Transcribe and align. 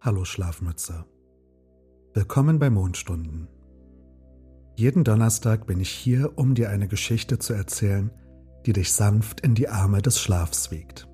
Hallo 0.00 0.24
Schlafmütze. 0.24 1.06
Willkommen 2.14 2.60
bei 2.60 2.70
Mondstunden. 2.70 3.48
Jeden 4.76 5.02
Donnerstag 5.02 5.66
bin 5.66 5.80
ich 5.80 5.90
hier, 5.90 6.38
um 6.38 6.54
dir 6.54 6.70
eine 6.70 6.86
Geschichte 6.86 7.40
zu 7.40 7.52
erzählen, 7.52 8.12
die 8.64 8.72
dich 8.72 8.92
sanft 8.92 9.40
in 9.40 9.56
die 9.56 9.68
Arme 9.68 10.00
des 10.00 10.20
Schlafs 10.20 10.70
wiegt. 10.70 11.08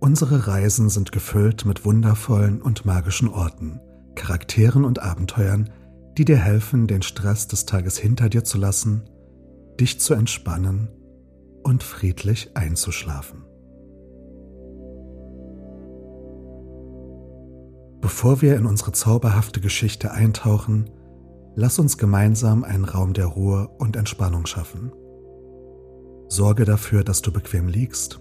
Unsere 0.00 0.46
Reisen 0.46 0.88
sind 0.88 1.12
gefüllt 1.12 1.66
mit 1.66 1.84
wundervollen 1.84 2.62
und 2.62 2.86
magischen 2.86 3.28
Orten, 3.28 3.78
Charakteren 4.14 4.86
und 4.86 5.02
Abenteuern, 5.02 5.68
die 6.16 6.24
dir 6.24 6.38
helfen, 6.38 6.86
den 6.86 7.02
Stress 7.02 7.46
des 7.46 7.66
Tages 7.66 7.98
hinter 7.98 8.30
dir 8.30 8.42
zu 8.42 8.56
lassen, 8.56 9.02
dich 9.78 10.00
zu 10.00 10.14
entspannen 10.14 10.88
und 11.62 11.82
friedlich 11.82 12.56
einzuschlafen. 12.56 13.45
Bevor 18.00 18.42
wir 18.42 18.56
in 18.56 18.66
unsere 18.66 18.92
zauberhafte 18.92 19.60
Geschichte 19.60 20.10
eintauchen, 20.12 20.90
lass 21.54 21.78
uns 21.78 21.98
gemeinsam 21.98 22.62
einen 22.62 22.84
Raum 22.84 23.14
der 23.14 23.26
Ruhe 23.26 23.68
und 23.78 23.96
Entspannung 23.96 24.46
schaffen. 24.46 24.92
Sorge 26.28 26.64
dafür, 26.64 27.04
dass 27.04 27.22
du 27.22 27.32
bequem 27.32 27.68
liegst 27.68 28.20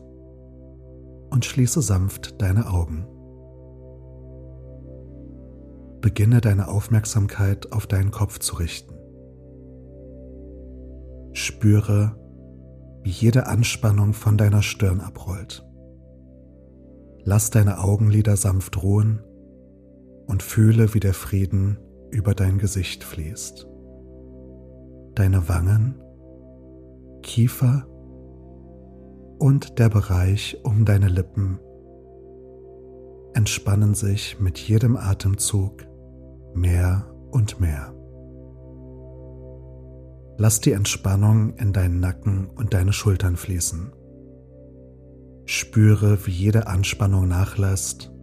und 1.29 1.43
schließe 1.43 1.81
sanft 1.81 2.41
deine 2.41 2.69
Augen. 2.69 3.05
Beginne 5.99 6.39
deine 6.39 6.67
Aufmerksamkeit 6.67 7.73
auf 7.73 7.87
deinen 7.87 8.11
Kopf 8.11 8.39
zu 8.39 8.55
richten. 8.55 8.93
Spüre, 11.33 12.15
wie 13.03 13.09
jede 13.09 13.47
Anspannung 13.47 14.13
von 14.13 14.37
deiner 14.37 14.61
Stirn 14.61 15.01
abrollt. 15.01 15.67
Lass 17.23 17.49
deine 17.49 17.79
Augenlider 17.79 18.37
sanft 18.37 18.81
ruhen 18.81 19.24
und 20.27 20.43
fühle, 20.43 20.93
wie 20.93 20.99
der 20.99 21.13
Frieden 21.13 21.77
über 22.11 22.33
dein 22.33 22.57
Gesicht 22.57 23.03
fließt. 23.03 23.67
Deine 25.15 25.47
Wangen, 25.47 26.01
Kiefer 27.21 27.87
und 29.39 29.79
der 29.79 29.89
Bereich 29.89 30.59
um 30.63 30.85
deine 30.85 31.07
Lippen 31.07 31.59
entspannen 33.33 33.95
sich 33.95 34.39
mit 34.39 34.57
jedem 34.57 34.95
Atemzug 34.95 35.85
mehr 36.53 37.13
und 37.31 37.59
mehr. 37.59 37.93
Lass 40.37 40.61
die 40.61 40.71
Entspannung 40.71 41.55
in 41.55 41.73
deinen 41.73 41.99
Nacken 41.99 42.47
und 42.47 42.73
deine 42.73 42.93
Schultern 42.93 43.35
fließen. 43.35 43.91
Spüre, 45.45 46.25
wie 46.25 46.31
jede 46.31 46.67
Anspannung 46.67 47.27
nachlässt 47.27 48.14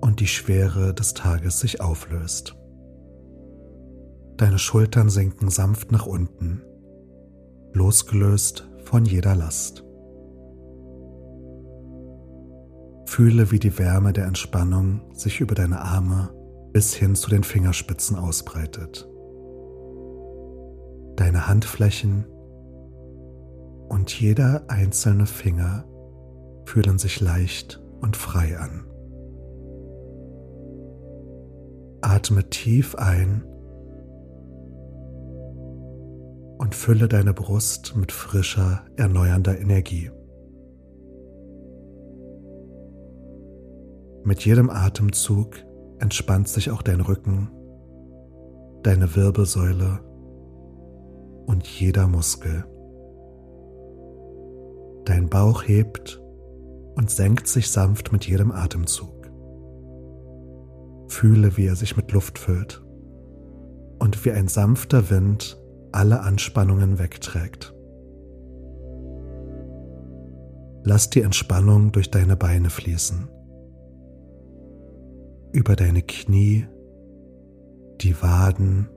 und 0.00 0.20
die 0.20 0.26
Schwere 0.26 0.94
des 0.94 1.14
Tages 1.14 1.60
sich 1.60 1.80
auflöst. 1.80 2.56
Deine 4.36 4.58
Schultern 4.58 5.08
sinken 5.08 5.48
sanft 5.48 5.92
nach 5.92 6.06
unten, 6.06 6.62
losgelöst 7.72 8.68
von 8.84 9.04
jeder 9.04 9.34
Last. 9.34 9.82
Fühle, 13.06 13.50
wie 13.50 13.58
die 13.58 13.78
Wärme 13.78 14.12
der 14.12 14.26
Entspannung 14.26 15.00
sich 15.14 15.40
über 15.40 15.54
deine 15.54 15.80
Arme 15.80 16.30
bis 16.72 16.92
hin 16.94 17.14
zu 17.14 17.30
den 17.30 17.44
Fingerspitzen 17.44 18.16
ausbreitet. 18.16 19.08
Deine 21.16 21.48
Handflächen 21.48 22.26
und 23.88 24.12
jeder 24.12 24.64
einzelne 24.68 25.24
Finger 25.24 25.86
fühlen 26.66 26.98
sich 26.98 27.20
leicht 27.20 27.82
und 28.02 28.16
frei 28.16 28.58
an. 28.58 28.84
Atme 32.06 32.48
tief 32.50 32.94
ein 32.94 33.42
und 36.58 36.72
fülle 36.72 37.08
deine 37.08 37.34
Brust 37.34 37.96
mit 37.96 38.12
frischer, 38.12 38.82
erneuernder 38.94 39.58
Energie. 39.58 40.12
Mit 44.22 44.44
jedem 44.44 44.70
Atemzug 44.70 45.56
entspannt 45.98 46.46
sich 46.46 46.70
auch 46.70 46.82
dein 46.82 47.00
Rücken, 47.00 47.50
deine 48.84 49.16
Wirbelsäule 49.16 49.98
und 51.46 51.66
jeder 51.66 52.06
Muskel. 52.06 52.64
Dein 55.06 55.28
Bauch 55.28 55.64
hebt 55.64 56.22
und 56.94 57.10
senkt 57.10 57.48
sich 57.48 57.68
sanft 57.68 58.12
mit 58.12 58.28
jedem 58.28 58.52
Atemzug. 58.52 59.15
Fühle, 61.08 61.56
wie 61.56 61.66
er 61.66 61.76
sich 61.76 61.96
mit 61.96 62.12
Luft 62.12 62.38
füllt 62.38 62.82
und 63.98 64.24
wie 64.24 64.32
ein 64.32 64.48
sanfter 64.48 65.10
Wind 65.10 65.58
alle 65.92 66.20
Anspannungen 66.20 66.98
wegträgt. 66.98 67.74
Lass 70.84 71.10
die 71.10 71.22
Entspannung 71.22 71.90
durch 71.92 72.10
deine 72.10 72.36
Beine 72.36 72.70
fließen, 72.70 73.28
über 75.52 75.74
deine 75.74 76.02
Knie, 76.02 76.66
die 78.00 78.20
Waden 78.22 78.88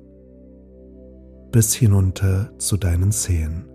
bis 1.51 1.73
hinunter 1.73 2.51
zu 2.59 2.77
deinen 2.77 3.11
Zehen. 3.11 3.65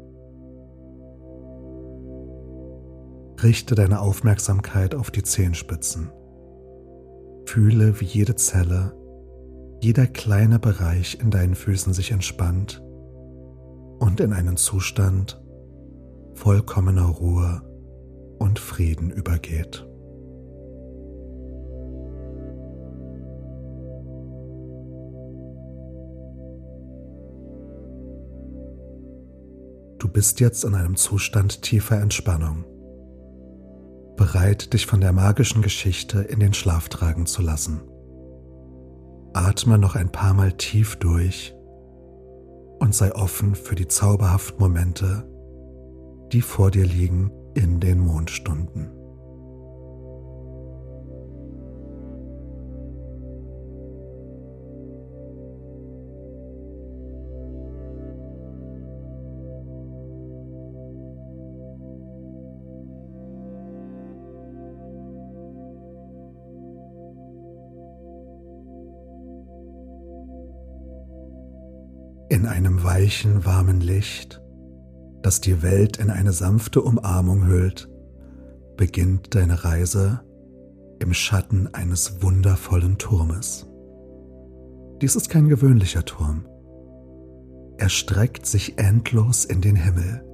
Richte 3.42 3.74
deine 3.74 4.00
Aufmerksamkeit 4.00 4.94
auf 4.94 5.10
die 5.10 5.22
Zehenspitzen. 5.22 6.12
Fühle, 7.47 8.00
wie 8.00 8.05
jede 8.05 8.37
Zelle, 8.37 8.93
jeder 9.81 10.06
kleine 10.06 10.59
Bereich 10.59 11.19
in 11.21 11.31
deinen 11.31 11.55
Füßen 11.55 11.93
sich 11.93 12.10
entspannt 12.10 12.82
und 13.99 14.21
in 14.21 14.32
einen 14.32 14.56
Zustand 14.56 15.41
vollkommener 16.34 17.06
Ruhe 17.06 17.62
und 18.38 18.59
Frieden 18.59 19.10
übergeht. 19.10 19.87
Du 29.99 30.09
bist 30.09 30.41
jetzt 30.41 30.65
in 30.65 30.75
einem 30.75 30.97
Zustand 30.97 31.62
tiefer 31.62 32.00
Entspannung 32.00 32.65
bereit, 34.16 34.72
dich 34.72 34.86
von 34.86 35.00
der 35.00 35.12
magischen 35.12 35.62
Geschichte 35.62 36.20
in 36.20 36.41
den 36.41 36.54
Schlaf 36.54 36.88
tragen 36.88 37.26
zu 37.26 37.42
lassen. 37.42 37.82
Atme 39.32 39.78
noch 39.78 39.97
ein 39.97 40.12
paar 40.12 40.34
Mal 40.34 40.52
tief 40.52 40.97
durch 40.97 41.54
und 42.78 42.94
sei 42.94 43.14
offen 43.14 43.54
für 43.54 43.75
die 43.75 43.88
zauberhaften 43.88 44.60
Momente, 44.60 45.28
die 46.32 46.42
vor 46.42 46.70
dir 46.70 46.86
liegen 46.86 47.32
in 47.54 47.80
den 47.80 47.98
Mondstunden. 47.98 48.94
Weichen, 72.84 73.44
warmen 73.44 73.80
Licht, 73.80 74.40
das 75.22 75.40
die 75.40 75.62
Welt 75.62 75.96
in 75.96 76.10
eine 76.10 76.32
sanfte 76.32 76.82
Umarmung 76.82 77.46
hüllt, 77.46 77.88
beginnt 78.76 79.34
deine 79.34 79.64
Reise 79.64 80.20
im 81.00 81.14
Schatten 81.14 81.72
eines 81.72 82.22
wundervollen 82.22 82.98
Turmes. 82.98 83.66
Dies 85.02 85.16
ist 85.16 85.28
kein 85.28 85.48
gewöhnlicher 85.48 86.04
Turm. 86.04 86.46
Er 87.78 87.88
streckt 87.88 88.46
sich 88.46 88.78
endlos 88.78 89.44
in 89.44 89.60
den 89.60 89.76
Himmel, 89.76 90.25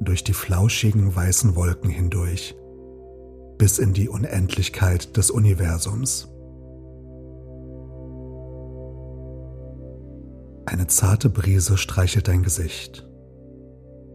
durch 0.00 0.24
die 0.24 0.32
flauschigen 0.32 1.14
weißen 1.14 1.56
Wolken 1.56 1.90
hindurch, 1.90 2.54
bis 3.58 3.78
in 3.78 3.92
die 3.92 4.08
Unendlichkeit 4.08 5.16
des 5.16 5.30
Universums. 5.30 6.31
Eine 10.66 10.86
zarte 10.86 11.28
Brise 11.28 11.76
streichelt 11.76 12.28
dein 12.28 12.42
Gesicht 12.42 13.06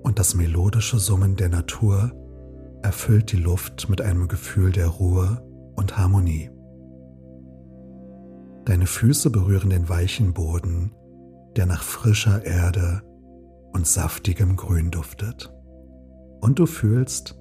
und 0.04 0.20
das 0.20 0.36
melodische 0.36 1.00
Summen 1.00 1.36
der 1.36 1.50
Natur 1.50 2.12
erfüllt 2.82 3.32
die 3.32 3.38
Luft 3.38 3.90
mit 3.90 4.02
einem 4.02 4.28
Gefühl 4.28 4.72
der 4.72 4.88
Ruhe 4.88 5.44
und 5.76 5.98
Harmonie. 5.98 6.50
Deine 8.66 8.86
Füße 8.86 9.30
berühren 9.30 9.70
den 9.70 9.90
weichen 9.90 10.34
Boden, 10.34 10.92
der 11.56 11.66
nach 11.66 11.84
frischer 11.84 12.46
Erde 12.46 13.02
und 13.74 13.86
saftigem 13.88 14.56
Grün 14.56 14.92
duftet. 14.92 15.54
Und 16.42 16.60
du 16.60 16.66
fühlst, 16.66 17.38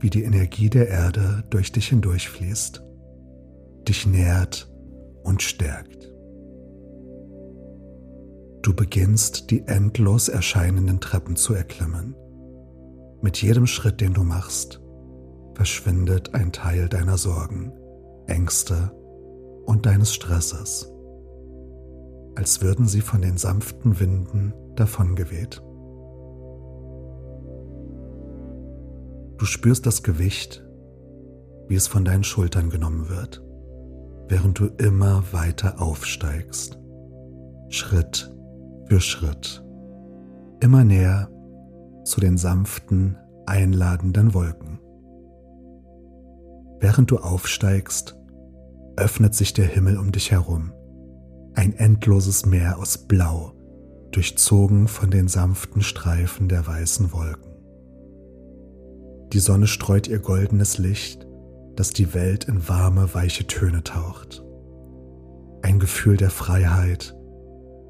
wie 0.00 0.10
die 0.10 0.24
Energie 0.24 0.68
der 0.68 0.88
Erde 0.88 1.44
durch 1.50 1.72
dich 1.72 1.88
hindurchfließt. 1.88 2.82
dich 3.88 4.06
nährt 4.06 4.70
und 5.24 5.42
stärkt. 5.42 6.13
Du 8.64 8.72
beginnst 8.72 9.50
die 9.50 9.68
endlos 9.68 10.30
erscheinenden 10.30 10.98
Treppen 10.98 11.36
zu 11.36 11.52
erklimmen. 11.52 12.16
Mit 13.20 13.42
jedem 13.42 13.66
Schritt, 13.66 14.00
den 14.00 14.14
du 14.14 14.22
machst, 14.22 14.80
verschwindet 15.52 16.34
ein 16.34 16.50
Teil 16.50 16.88
deiner 16.88 17.18
Sorgen, 17.18 17.74
Ängste 18.26 18.90
und 19.66 19.84
deines 19.84 20.14
Stresses, 20.14 20.90
als 22.36 22.62
würden 22.62 22.88
sie 22.88 23.02
von 23.02 23.20
den 23.20 23.36
sanften 23.36 24.00
Winden 24.00 24.54
davongeweht. 24.76 25.62
Du 29.36 29.44
spürst 29.44 29.84
das 29.84 30.02
Gewicht, 30.02 30.66
wie 31.68 31.74
es 31.74 31.86
von 31.86 32.06
deinen 32.06 32.24
Schultern 32.24 32.70
genommen 32.70 33.10
wird, 33.10 33.44
während 34.28 34.58
du 34.58 34.68
immer 34.78 35.22
weiter 35.32 35.82
aufsteigst, 35.82 36.78
Schritt 37.68 38.33
für 38.86 39.00
Schritt, 39.00 39.64
immer 40.60 40.84
näher 40.84 41.30
zu 42.04 42.20
den 42.20 42.36
sanften, 42.36 43.16
einladenden 43.46 44.34
Wolken. 44.34 44.78
Während 46.80 47.10
du 47.10 47.18
aufsteigst, 47.18 48.16
öffnet 48.96 49.34
sich 49.34 49.52
der 49.54 49.66
Himmel 49.66 49.98
um 49.98 50.12
dich 50.12 50.30
herum, 50.30 50.72
ein 51.54 51.72
endloses 51.72 52.46
Meer 52.46 52.78
aus 52.78 52.98
Blau, 52.98 53.52
durchzogen 54.12 54.86
von 54.86 55.10
den 55.10 55.28
sanften 55.28 55.82
Streifen 55.82 56.48
der 56.48 56.66
weißen 56.66 57.12
Wolken. 57.12 57.52
Die 59.32 59.40
Sonne 59.40 59.66
streut 59.66 60.06
ihr 60.06 60.20
goldenes 60.20 60.78
Licht, 60.78 61.26
das 61.74 61.90
die 61.90 62.14
Welt 62.14 62.44
in 62.44 62.68
warme, 62.68 63.14
weiche 63.14 63.46
Töne 63.46 63.82
taucht. 63.82 64.44
Ein 65.62 65.80
Gefühl 65.80 66.16
der 66.16 66.30
Freiheit 66.30 67.16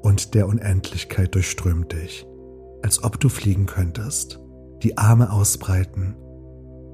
und 0.05 0.35
der 0.35 0.47
Unendlichkeit 0.47 1.33
durchströmt 1.33 1.91
dich, 1.91 2.27
als 2.83 3.03
ob 3.03 3.19
du 3.19 3.27
fliegen 3.27 3.65
könntest, 3.65 4.39
die 4.83 4.99
Arme 4.99 5.31
ausbreiten 5.31 6.15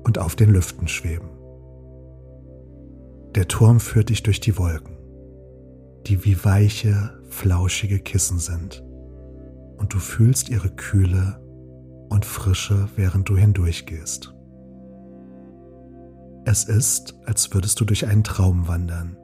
und 0.06 0.18
auf 0.18 0.38
den 0.38 0.50
Lüften 0.50 0.88
schweben. 0.88 1.28
Der 3.36 3.50
Turm 3.50 3.82
führt 3.82 4.08
dich 4.08 4.24
durch 4.24 4.40
die 4.40 4.58
Wolken, 4.58 4.98
die 6.08 6.24
wie 6.24 6.46
weiche, 6.46 7.22
flauschige 7.28 8.00
Kissen 8.00 8.40
sind, 8.40 8.82
und 9.76 9.94
du 9.94 10.00
fühlst 10.00 10.48
ihre 10.48 10.70
Kühle 10.70 11.38
und 12.08 12.24
Frische, 12.24 12.88
während 12.96 13.28
du 13.28 13.36
hindurchgehst. 13.36 14.34
Es 16.46 16.64
ist, 16.64 17.20
als 17.26 17.54
würdest 17.54 17.78
du 17.82 17.84
durch 17.84 18.08
einen 18.08 18.24
Traum 18.24 18.70
wandern, 18.70 19.18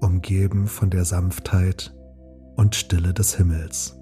umgeben 0.00 0.66
von 0.66 0.90
der 0.90 1.04
Sanftheit 1.04 1.94
und 2.56 2.74
Stille 2.74 3.14
des 3.14 3.36
Himmels. 3.36 3.98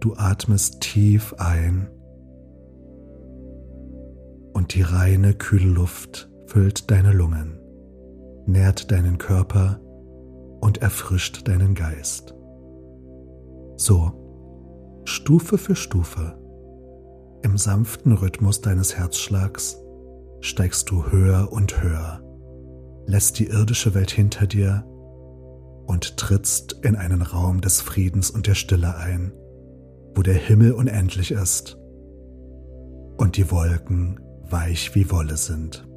Du 0.00 0.14
atmest 0.14 0.80
tief 0.80 1.34
ein 1.38 1.88
und 4.52 4.74
die 4.74 4.82
reine, 4.82 5.34
kühle 5.34 5.70
Luft 5.70 6.30
füllt 6.46 6.90
deine 6.90 7.12
Lungen, 7.12 7.60
nährt 8.46 8.90
deinen 8.90 9.18
Körper 9.18 9.80
und 10.60 10.78
erfrischt 10.78 11.46
deinen 11.46 11.74
Geist. 11.74 12.34
So, 13.76 15.02
Stufe 15.04 15.58
für 15.58 15.76
Stufe, 15.76 16.38
im 17.42 17.56
sanften 17.56 18.12
Rhythmus 18.12 18.60
deines 18.60 18.96
Herzschlags 18.96 19.80
steigst 20.40 20.90
du 20.90 21.06
höher 21.06 21.52
und 21.52 21.82
höher, 21.82 22.20
lässt 23.06 23.38
die 23.38 23.46
irdische 23.46 23.94
Welt 23.94 24.10
hinter 24.10 24.46
dir 24.46 24.84
und 25.88 26.18
trittst 26.18 26.74
in 26.82 26.96
einen 26.96 27.22
Raum 27.22 27.62
des 27.62 27.80
Friedens 27.80 28.30
und 28.30 28.46
der 28.46 28.54
Stille 28.54 28.96
ein, 28.96 29.32
wo 30.14 30.22
der 30.22 30.34
Himmel 30.34 30.72
unendlich 30.72 31.30
ist 31.30 31.78
und 33.16 33.38
die 33.38 33.50
Wolken 33.50 34.20
weich 34.50 34.94
wie 34.94 35.10
Wolle 35.10 35.38
sind. 35.38 35.88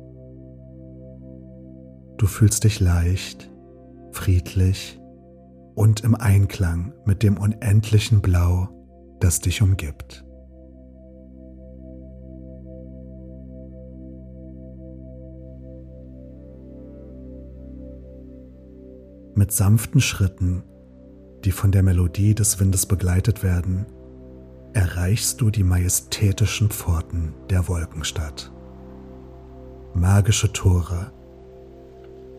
Du 2.18 2.26
fühlst 2.26 2.64
dich 2.64 2.80
leicht, 2.80 3.52
friedlich 4.12 4.98
und 5.76 6.02
im 6.02 6.16
Einklang 6.16 6.94
mit 7.06 7.22
dem 7.22 7.38
unendlichen 7.38 8.22
Blau, 8.22 8.70
das 9.20 9.42
dich 9.42 9.62
umgibt. 9.62 10.24
Mit 19.34 19.54
sanften 19.54 20.02
Schritten, 20.02 20.64
die 21.46 21.52
von 21.52 21.72
der 21.72 21.84
Melodie 21.84 22.36
des 22.36 22.60
Windes 22.60 22.86
begleitet 22.86 23.44
werden, 23.44 23.86
erreichst 24.74 25.40
du 25.40 25.50
die 25.50 25.64
majestätischen 25.64 26.70
Pforten 26.70 27.34
der 27.50 27.70
Wolkenstadt. 27.70 28.52
Magische 29.94 30.52
Tore, 30.52 31.12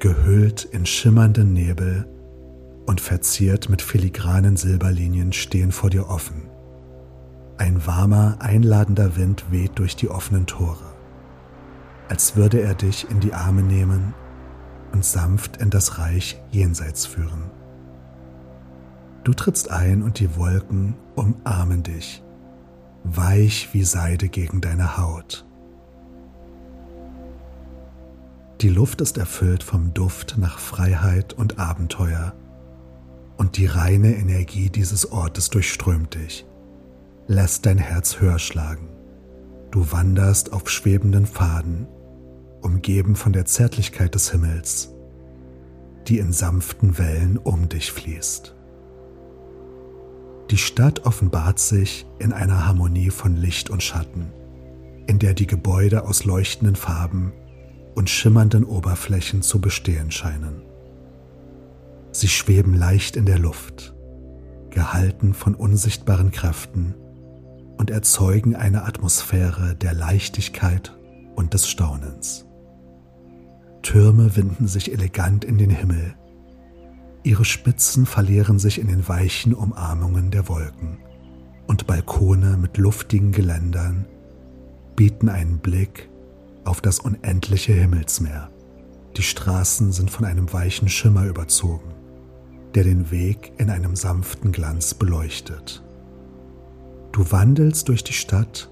gehüllt 0.00 0.64
in 0.64 0.84
schimmernden 0.84 1.54
Nebel 1.54 2.06
und 2.86 3.00
verziert 3.00 3.70
mit 3.70 3.80
filigranen 3.80 4.56
Silberlinien 4.56 5.32
stehen 5.32 5.72
vor 5.72 5.88
dir 5.88 6.08
offen. 6.08 6.50
Ein 7.56 7.86
warmer, 7.86 8.36
einladender 8.40 9.16
Wind 9.16 9.44
weht 9.50 9.78
durch 9.78 9.96
die 9.96 10.10
offenen 10.10 10.46
Tore, 10.46 10.92
als 12.10 12.36
würde 12.36 12.60
er 12.60 12.74
dich 12.74 13.10
in 13.10 13.20
die 13.20 13.32
Arme 13.32 13.62
nehmen 13.62 14.14
und 14.92 15.04
sanft 15.04 15.56
in 15.56 15.70
das 15.70 15.98
Reich 15.98 16.40
jenseits 16.50 17.06
führen. 17.06 17.50
Du 19.24 19.32
trittst 19.32 19.70
ein 19.70 20.02
und 20.02 20.18
die 20.18 20.36
Wolken 20.36 20.94
umarmen 21.14 21.82
dich, 21.82 22.22
weich 23.04 23.68
wie 23.72 23.84
Seide 23.84 24.28
gegen 24.28 24.60
deine 24.60 24.96
Haut. 24.96 25.46
Die 28.60 28.68
Luft 28.68 29.00
ist 29.00 29.18
erfüllt 29.18 29.62
vom 29.62 29.92
Duft 29.92 30.36
nach 30.38 30.58
Freiheit 30.58 31.32
und 31.32 31.58
Abenteuer 31.58 32.32
und 33.36 33.56
die 33.56 33.66
reine 33.66 34.14
Energie 34.14 34.70
dieses 34.70 35.10
Ortes 35.10 35.50
durchströmt 35.50 36.14
dich, 36.14 36.46
lässt 37.26 37.66
dein 37.66 37.78
Herz 37.78 38.20
höher 38.20 38.38
schlagen. 38.38 38.88
Du 39.72 39.90
wanderst 39.90 40.52
auf 40.52 40.68
schwebenden 40.68 41.26
Pfaden, 41.26 41.88
umgeben 42.62 43.16
von 43.16 43.32
der 43.32 43.44
Zärtlichkeit 43.44 44.14
des 44.14 44.30
Himmels, 44.30 44.94
die 46.08 46.18
in 46.18 46.32
sanften 46.32 46.98
Wellen 46.98 47.38
um 47.38 47.68
dich 47.68 47.92
fließt. 47.92 48.54
Die 50.50 50.58
Stadt 50.58 51.06
offenbart 51.06 51.58
sich 51.58 52.06
in 52.18 52.32
einer 52.32 52.66
Harmonie 52.66 53.10
von 53.10 53.36
Licht 53.36 53.70
und 53.70 53.82
Schatten, 53.82 54.32
in 55.06 55.18
der 55.18 55.34
die 55.34 55.46
Gebäude 55.46 56.04
aus 56.06 56.24
leuchtenden 56.24 56.76
Farben 56.76 57.32
und 57.94 58.10
schimmernden 58.10 58.64
Oberflächen 58.64 59.42
zu 59.42 59.60
bestehen 59.60 60.10
scheinen. 60.10 60.62
Sie 62.10 62.28
schweben 62.28 62.74
leicht 62.74 63.16
in 63.16 63.24
der 63.24 63.38
Luft, 63.38 63.94
gehalten 64.70 65.34
von 65.34 65.54
unsichtbaren 65.54 66.30
Kräften 66.30 66.94
und 67.78 67.90
erzeugen 67.90 68.54
eine 68.54 68.84
Atmosphäre 68.84 69.74
der 69.74 69.94
Leichtigkeit 69.94 70.96
und 71.34 71.54
des 71.54 71.68
Staunens. 71.68 72.46
Türme 73.82 74.36
winden 74.36 74.66
sich 74.66 74.92
elegant 74.92 75.44
in 75.44 75.58
den 75.58 75.70
Himmel, 75.70 76.14
ihre 77.24 77.44
Spitzen 77.44 78.06
verlieren 78.06 78.58
sich 78.58 78.78
in 78.78 78.88
den 78.88 79.08
weichen 79.08 79.54
Umarmungen 79.54 80.30
der 80.30 80.48
Wolken 80.48 80.98
und 81.66 81.86
Balkone 81.86 82.56
mit 82.56 82.78
luftigen 82.78 83.32
Geländern 83.32 84.06
bieten 84.96 85.28
einen 85.28 85.58
Blick 85.58 86.08
auf 86.64 86.80
das 86.80 86.98
unendliche 87.00 87.72
Himmelsmeer. 87.72 88.50
Die 89.16 89.22
Straßen 89.22 89.92
sind 89.92 90.10
von 90.10 90.24
einem 90.24 90.52
weichen 90.52 90.88
Schimmer 90.88 91.26
überzogen, 91.26 91.92
der 92.74 92.84
den 92.84 93.10
Weg 93.10 93.52
in 93.58 93.70
einem 93.70 93.96
sanften 93.96 94.52
Glanz 94.52 94.94
beleuchtet. 94.94 95.82
Du 97.12 97.30
wandelst 97.30 97.88
durch 97.88 98.04
die 98.04 98.12
Stadt 98.12 98.70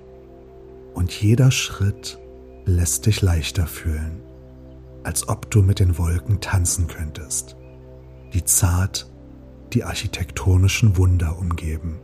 und 0.94 1.12
jeder 1.12 1.50
Schritt 1.50 2.18
lässt 2.64 3.06
dich 3.06 3.22
leichter 3.22 3.66
fühlen, 3.66 4.22
als 5.04 5.28
ob 5.28 5.50
du 5.50 5.62
mit 5.62 5.80
den 5.80 5.98
Wolken 5.98 6.40
tanzen 6.40 6.86
könntest, 6.86 7.56
die 8.32 8.44
zart 8.44 9.10
die 9.72 9.84
architektonischen 9.84 10.96
Wunder 10.96 11.38
umgeben. 11.38 12.00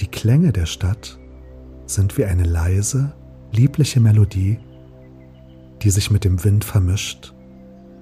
Die 0.00 0.06
Klänge 0.06 0.52
der 0.52 0.66
Stadt 0.66 1.18
sind 1.86 2.18
wie 2.18 2.24
eine 2.24 2.44
leise, 2.44 3.14
liebliche 3.52 4.00
Melodie, 4.00 4.58
die 5.82 5.90
sich 5.90 6.10
mit 6.10 6.24
dem 6.24 6.42
Wind 6.44 6.64
vermischt 6.64 7.34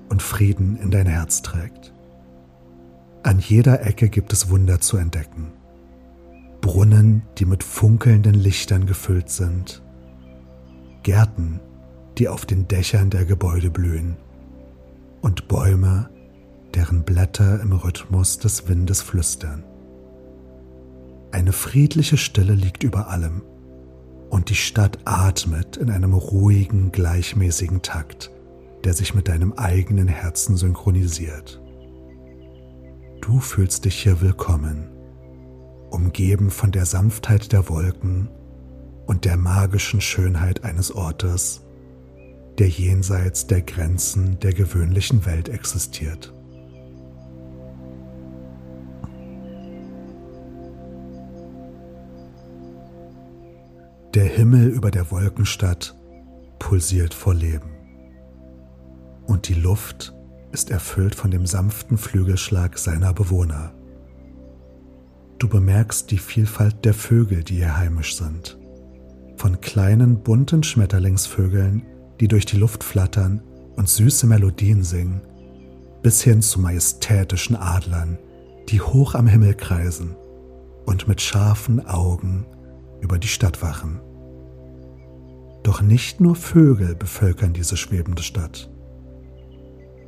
und 0.08 0.22
Frieden 0.22 0.76
in 0.76 0.90
dein 0.90 1.06
Herz 1.06 1.42
trägt. 1.42 1.92
An 3.22 3.38
jeder 3.38 3.86
Ecke 3.86 4.08
gibt 4.08 4.32
es 4.32 4.50
Wunder 4.50 4.80
zu 4.80 4.96
entdecken. 4.96 5.52
Brunnen, 6.60 7.22
die 7.38 7.44
mit 7.44 7.62
funkelnden 7.62 8.34
Lichtern 8.34 8.86
gefüllt 8.86 9.28
sind. 9.28 9.82
Gärten, 11.02 11.60
die 12.18 12.28
auf 12.28 12.46
den 12.46 12.68
Dächern 12.68 13.10
der 13.10 13.24
Gebäude 13.24 13.70
blühen, 13.70 14.16
und 15.20 15.48
Bäume, 15.48 16.10
deren 16.74 17.04
Blätter 17.04 17.60
im 17.60 17.72
Rhythmus 17.72 18.38
des 18.38 18.68
Windes 18.68 19.00
flüstern. 19.00 19.64
Eine 21.32 21.52
friedliche 21.52 22.16
Stille 22.16 22.54
liegt 22.54 22.84
über 22.84 23.08
allem 23.08 23.42
und 24.30 24.50
die 24.50 24.54
Stadt 24.54 24.98
atmet 25.04 25.76
in 25.76 25.90
einem 25.90 26.14
ruhigen, 26.14 26.92
gleichmäßigen 26.92 27.82
Takt, 27.82 28.30
der 28.84 28.92
sich 28.92 29.14
mit 29.14 29.28
deinem 29.28 29.52
eigenen 29.54 30.08
Herzen 30.08 30.56
synchronisiert. 30.56 31.60
Du 33.20 33.40
fühlst 33.40 33.84
dich 33.84 34.02
hier 34.02 34.20
willkommen, 34.20 34.90
umgeben 35.90 36.50
von 36.50 36.70
der 36.70 36.84
Sanftheit 36.84 37.52
der 37.52 37.68
Wolken 37.68 38.28
und 39.06 39.24
der 39.24 39.36
magischen 39.36 40.00
Schönheit 40.00 40.64
eines 40.64 40.94
Ortes, 40.94 41.63
der 42.58 42.68
jenseits 42.68 43.46
der 43.46 43.62
Grenzen 43.62 44.38
der 44.40 44.52
gewöhnlichen 44.52 45.26
Welt 45.26 45.48
existiert. 45.48 46.32
Der 54.14 54.24
Himmel 54.24 54.68
über 54.68 54.92
der 54.92 55.10
Wolkenstadt 55.10 55.96
pulsiert 56.60 57.12
vor 57.12 57.34
Leben. 57.34 57.70
Und 59.26 59.48
die 59.48 59.54
Luft 59.54 60.14
ist 60.52 60.70
erfüllt 60.70 61.16
von 61.16 61.32
dem 61.32 61.46
sanften 61.46 61.98
Flügelschlag 61.98 62.78
seiner 62.78 63.12
Bewohner. 63.12 63.74
Du 65.38 65.48
bemerkst 65.48 66.12
die 66.12 66.18
Vielfalt 66.18 66.84
der 66.84 66.94
Vögel, 66.94 67.42
die 67.42 67.56
hier 67.56 67.76
heimisch 67.76 68.16
sind. 68.16 68.56
Von 69.36 69.60
kleinen 69.60 70.22
bunten 70.22 70.62
Schmetterlingsvögeln, 70.62 71.82
die 72.20 72.28
durch 72.28 72.46
die 72.46 72.56
Luft 72.56 72.84
flattern 72.84 73.42
und 73.76 73.88
süße 73.88 74.26
Melodien 74.26 74.82
singen, 74.82 75.22
bis 76.02 76.22
hin 76.22 76.42
zu 76.42 76.60
majestätischen 76.60 77.56
Adlern, 77.56 78.18
die 78.68 78.80
hoch 78.80 79.14
am 79.14 79.26
Himmel 79.26 79.54
kreisen 79.54 80.16
und 80.86 81.08
mit 81.08 81.20
scharfen 81.20 81.86
Augen 81.86 82.46
über 83.00 83.18
die 83.18 83.28
Stadt 83.28 83.62
wachen. 83.62 84.00
Doch 85.62 85.80
nicht 85.80 86.20
nur 86.20 86.36
Vögel 86.36 86.94
bevölkern 86.94 87.54
diese 87.54 87.76
schwebende 87.76 88.22
Stadt. 88.22 88.70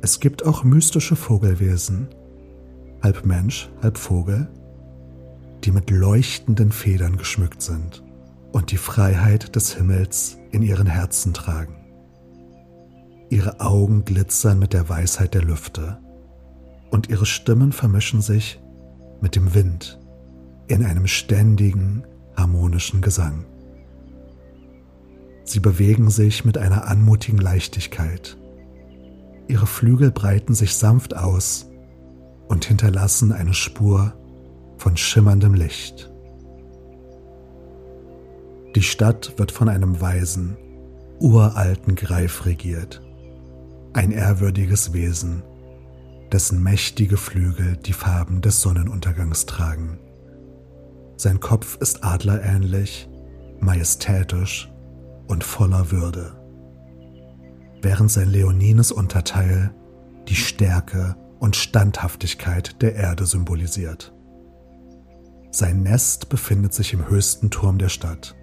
Es 0.01 0.19
gibt 0.19 0.45
auch 0.45 0.63
mystische 0.63 1.15
Vogelwesen, 1.15 2.09
halb 3.01 3.25
Mensch, 3.25 3.69
halb 3.81 3.97
Vogel, 3.97 4.47
die 5.63 5.71
mit 5.71 5.89
leuchtenden 5.89 6.71
Federn 6.71 7.17
geschmückt 7.17 7.61
sind 7.61 8.03
und 8.51 8.71
die 8.71 8.77
Freiheit 8.77 9.55
des 9.55 9.75
Himmels 9.75 10.37
in 10.51 10.61
ihren 10.61 10.87
Herzen 10.87 11.33
tragen. 11.33 11.86
Ihre 13.29 13.59
Augen 13.59 14.05
glitzern 14.05 14.59
mit 14.59 14.73
der 14.73 14.87
Weisheit 14.87 15.33
der 15.33 15.43
Lüfte 15.43 15.99
und 16.91 17.09
ihre 17.09 17.25
Stimmen 17.25 17.71
vermischen 17.71 18.21
sich 18.21 18.61
mit 19.21 19.35
dem 19.35 19.53
Wind 19.53 19.99
in 20.67 20.85
einem 20.85 21.07
ständigen, 21.07 22.03
harmonischen 22.35 23.01
Gesang. 23.01 23.45
Sie 25.43 25.59
bewegen 25.59 26.09
sich 26.09 26.43
mit 26.43 26.57
einer 26.57 26.87
anmutigen 26.87 27.37
Leichtigkeit. 27.37 28.37
Ihre 29.47 29.65
Flügel 29.65 30.11
breiten 30.11 30.53
sich 30.53 30.75
sanft 30.75 31.15
aus 31.15 31.69
und 32.49 32.65
hinterlassen 32.65 33.31
eine 33.31 33.53
Spur 33.53 34.13
von 34.77 34.97
schimmerndem 34.97 35.53
Licht. 35.53 36.11
Die 38.75 38.83
Stadt 38.83 39.33
wird 39.37 39.51
von 39.51 39.69
einem 39.69 40.01
weisen, 40.01 40.57
uralten 41.19 41.95
Greif 41.95 42.45
regiert, 42.45 43.01
ein 43.93 44.11
ehrwürdiges 44.11 44.93
Wesen, 44.93 45.43
dessen 46.31 46.61
mächtige 46.61 47.17
Flügel 47.17 47.77
die 47.77 47.93
Farben 47.93 48.41
des 48.41 48.61
Sonnenuntergangs 48.61 49.45
tragen. 49.45 49.99
Sein 51.15 51.39
Kopf 51.39 51.77
ist 51.77 52.03
adlerähnlich, 52.03 53.09
majestätisch 53.59 54.71
und 55.27 55.43
voller 55.43 55.91
Würde, 55.91 56.35
während 57.81 58.11
sein 58.11 58.29
leonines 58.29 58.91
Unterteil 58.91 59.73
die 60.27 60.35
Stärke 60.35 61.15
und 61.39 61.55
Standhaftigkeit 61.55 62.81
der 62.81 62.95
Erde 62.95 63.25
symbolisiert. 63.25 64.13
Sein 65.51 65.81
Nest 65.81 66.29
befindet 66.29 66.73
sich 66.73 66.93
im 66.93 67.09
höchsten 67.09 67.49
Turm 67.49 67.77
der 67.77 67.89
Stadt, 67.89 68.35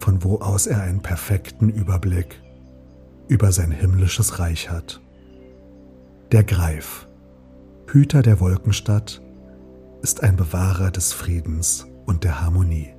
von 0.00 0.22
wo 0.24 0.38
aus 0.38 0.66
er 0.66 0.82
einen 0.82 1.02
perfekten 1.02 1.68
Überblick 1.68 2.41
über 3.28 3.52
sein 3.52 3.70
himmlisches 3.70 4.38
Reich 4.38 4.70
hat. 4.70 5.00
Der 6.32 6.44
Greif, 6.44 7.08
Hüter 7.86 8.22
der 8.22 8.40
Wolkenstadt, 8.40 9.22
ist 10.02 10.22
ein 10.22 10.36
Bewahrer 10.36 10.90
des 10.90 11.12
Friedens 11.12 11.86
und 12.06 12.24
der 12.24 12.40
Harmonie. 12.40 12.94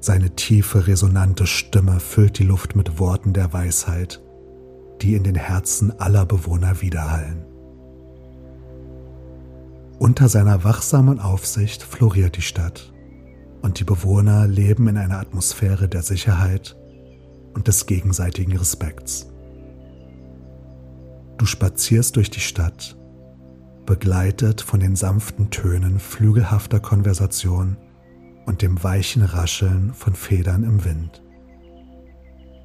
Seine 0.00 0.30
tiefe, 0.36 0.86
resonante 0.86 1.46
Stimme 1.46 1.98
füllt 1.98 2.38
die 2.38 2.44
Luft 2.44 2.76
mit 2.76 2.98
Worten 2.98 3.32
der 3.32 3.52
Weisheit, 3.52 4.22
die 5.00 5.14
in 5.14 5.24
den 5.24 5.34
Herzen 5.34 5.98
aller 5.98 6.26
Bewohner 6.26 6.80
widerhallen. 6.82 7.44
Unter 9.98 10.28
seiner 10.28 10.64
wachsamen 10.64 11.20
Aufsicht 11.20 11.82
floriert 11.82 12.36
die 12.36 12.42
Stadt 12.42 12.92
und 13.62 13.80
die 13.80 13.84
Bewohner 13.84 14.46
leben 14.46 14.88
in 14.88 14.98
einer 14.98 15.18
Atmosphäre 15.18 15.88
der 15.88 16.02
Sicherheit 16.02 16.76
und 17.54 17.68
des 17.68 17.86
gegenseitigen 17.86 18.56
Respekts. 18.56 19.30
Du 21.38 21.46
spazierst 21.46 22.16
durch 22.16 22.30
die 22.30 22.40
Stadt, 22.40 22.96
begleitet 23.86 24.60
von 24.60 24.80
den 24.80 24.96
sanften 24.96 25.50
Tönen 25.50 25.98
flügelhafter 25.98 26.80
Konversation 26.80 27.76
und 28.46 28.62
dem 28.62 28.82
weichen 28.82 29.22
Rascheln 29.22 29.94
von 29.94 30.14
Federn 30.14 30.64
im 30.64 30.84
Wind. 30.84 31.22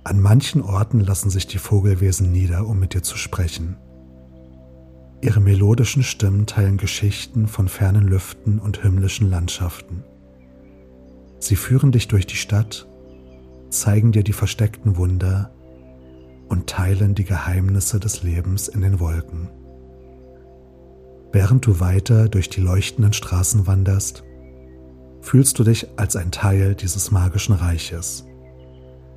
An 0.04 0.20
manchen 0.20 0.62
Orten 0.62 1.00
lassen 1.00 1.30
sich 1.30 1.48
die 1.48 1.58
Vogelwesen 1.58 2.32
nieder, 2.32 2.68
um 2.68 2.80
mit 2.80 2.94
dir 2.94 3.04
zu 3.04 3.18
sprechen– 3.18 3.78
Ihre 5.22 5.42
melodischen 5.42 6.04
Stimmen 6.04 6.46
teilen 6.46 6.78
Geschichten 6.78 7.48
von 7.48 7.68
fernen 7.68 8.08
Lüften 8.08 8.60
und 8.60 8.82
himmlischen 8.82 9.30
Landschaften. 9.30 10.04
Sie 11.40 11.58
führen 11.58 11.92
dich 11.92 12.08
durch 12.08 12.26
die 12.26 12.38
Stadt, 12.38 12.88
zeigen 13.70 14.12
dir 14.12 14.24
die 14.24 14.34
versteckten 14.34 14.98
Wunder 14.98 15.52
und 16.48 16.68
teilen 16.68 17.16
die 17.16 17.24
Geheimnisse 17.24 18.00
des 18.00 18.24
Lebens 18.24 18.68
in 18.68 18.82
den 18.82 19.00
Wolken. 19.00 19.50
Während 21.32 21.66
du 21.66 21.80
weiter 21.80 22.28
durch 22.28 22.50
die 22.50 22.62
leuchtenden 22.62 23.14
Straßen 23.14 23.68
wanderst, 23.68 24.24
fühlst 25.22 25.60
du 25.60 25.64
dich 25.64 25.88
als 25.98 26.16
ein 26.16 26.32
Teil 26.32 26.74
dieses 26.74 27.12
magischen 27.12 27.54
Reiches, 27.54 28.26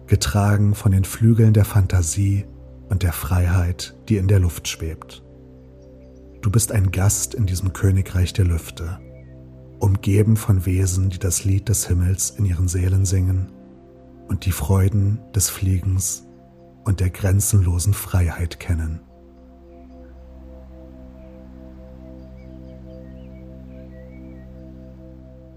getragen 0.06 0.75
von 0.75 0.92
den 0.92 1.04
Flügeln 1.04 1.54
der 1.54 1.64
Fantasie 1.64 2.44
und 2.90 3.02
der 3.02 3.12
Freiheit, 3.12 3.97
die 4.09 4.18
in 4.18 4.28
der 4.28 4.40
Luft 4.40 4.68
schwebt. 4.68 5.23
Du 6.42 6.50
bist 6.50 6.73
ein 6.73 6.90
Gast 6.90 7.35
in 7.35 7.47
diesem 7.47 7.73
Königreich 7.73 8.35
der 8.35 8.44
Lüfte, 8.44 8.99
umgeben 9.78 10.37
von 10.37 10.66
Wesen, 10.66 11.09
die 11.09 11.18
das 11.18 11.44
Lied 11.44 11.68
des 11.68 11.87
Himmels 11.87 12.30
in 12.30 12.44
ihren 12.44 12.68
Seelen 12.68 13.06
singen 13.06 13.52
und 14.29 14.47
die 14.47 14.52
Freuden 14.52 15.21
des 15.35 15.50
Fliegens 15.50 16.26
und 16.85 17.00
der 17.00 17.11
grenzenlosen 17.11 17.95
Freiheit 17.95 18.61
kennen. 18.61 19.00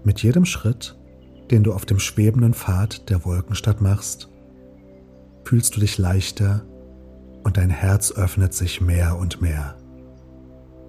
Mit 0.04 0.22
jedem 0.22 0.44
Schritt, 0.44 0.96
den 1.50 1.64
du 1.64 1.72
auf 1.72 1.84
dem 1.84 1.98
schwebenden 1.98 2.54
Pfad 2.54 3.10
der 3.10 3.24
Wolkenstadt 3.24 3.80
machst, 3.80 4.28
fühlst 5.44 5.76
du 5.76 5.80
dich 5.80 5.98
leichter 5.98 6.64
und 7.42 7.56
dein 7.56 7.70
Herz 7.70 8.12
öffnet 8.12 8.54
sich 8.54 8.80
mehr 8.80 9.16
und 9.18 9.40
mehr. 9.40 9.76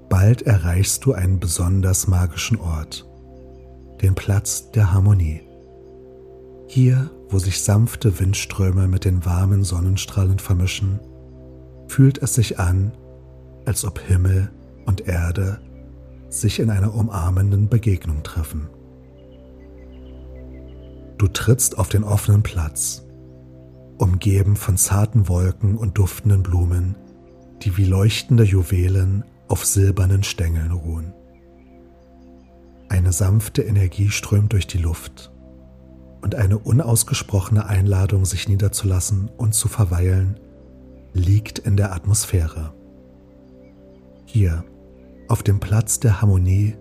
Bald 0.09 0.43
erreichst 0.43 1.05
du 1.05 1.13
einen 1.13 1.39
besonders 1.39 2.07
magischen 2.07 2.59
Ort, 2.59 3.07
den 4.01 4.15
Platz 4.15 4.71
der 4.71 4.93
Harmonie. 4.93 5.41
Hier, 6.67 7.09
wo 7.29 7.39
sich 7.39 7.61
sanfte 7.61 8.19
Windströme 8.19 8.87
mit 8.87 9.05
den 9.05 9.25
warmen 9.25 9.63
Sonnenstrahlen 9.63 10.39
vermischen, 10.39 10.99
fühlt 11.87 12.21
es 12.21 12.35
sich 12.35 12.59
an, 12.59 12.91
als 13.65 13.85
ob 13.85 13.99
Himmel 13.99 14.51
und 14.85 15.07
Erde 15.07 15.59
sich 16.29 16.59
in 16.59 16.69
einer 16.69 16.93
umarmenden 16.93 17.69
Begegnung 17.69 18.23
treffen. 18.23 18.69
Du 21.17 21.27
trittst 21.27 21.77
auf 21.77 21.89
den 21.89 22.03
offenen 22.03 22.43
Platz, 22.43 23.05
umgeben 23.97 24.55
von 24.55 24.77
zarten 24.77 25.27
Wolken 25.27 25.75
und 25.75 25.97
duftenden 25.97 26.43
Blumen, 26.43 26.95
die 27.63 27.75
wie 27.77 27.85
leuchtende 27.85 28.43
Juwelen 28.43 29.23
auf 29.47 29.65
silbernen 29.65 30.23
Stängeln 30.23 30.71
ruhen. 30.71 31.13
Eine 32.89 33.11
sanfte 33.11 33.63
Energie 33.63 34.09
strömt 34.09 34.53
durch 34.53 34.67
die 34.67 34.77
Luft 34.77 35.31
und 36.27 36.35
eine 36.35 36.59
unausgesprochene 36.59 37.67
Einladung, 37.67 38.25
sich 38.25 38.49
niederzulassen 38.49 39.31
und 39.37 39.53
zu 39.53 39.69
verweilen, 39.69 40.37
liegt 41.13 41.57
in 41.57 41.77
der 41.77 41.93
Atmosphäre. 41.93 42.73
Hier, 44.25 44.65
auf 45.29 45.41
dem 45.41 45.61
Platz 45.61 46.01
der 46.01 46.21
Harmonie, 46.21 46.75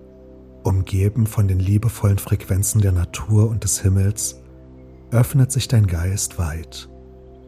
umgeben 0.65 1.29
von 1.29 1.47
den 1.47 1.61
liebevollen 1.61 2.19
Frequenzen 2.19 2.81
der 2.81 2.91
Natur 2.91 3.49
und 3.49 3.63
des 3.63 3.81
Himmels, 3.83 4.43
öffnet 5.13 5.53
sich 5.53 5.69
dein 5.69 5.87
Geist 5.87 6.41
weit 6.41 6.89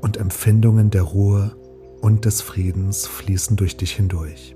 und 0.00 0.18
Empfindungen 0.18 0.90
der 0.90 1.02
Ruhe 1.02 1.56
und 2.00 2.26
des 2.26 2.42
Friedens 2.42 3.08
fließen 3.08 3.56
durch 3.56 3.76
dich 3.76 3.96
hindurch. 3.96 4.54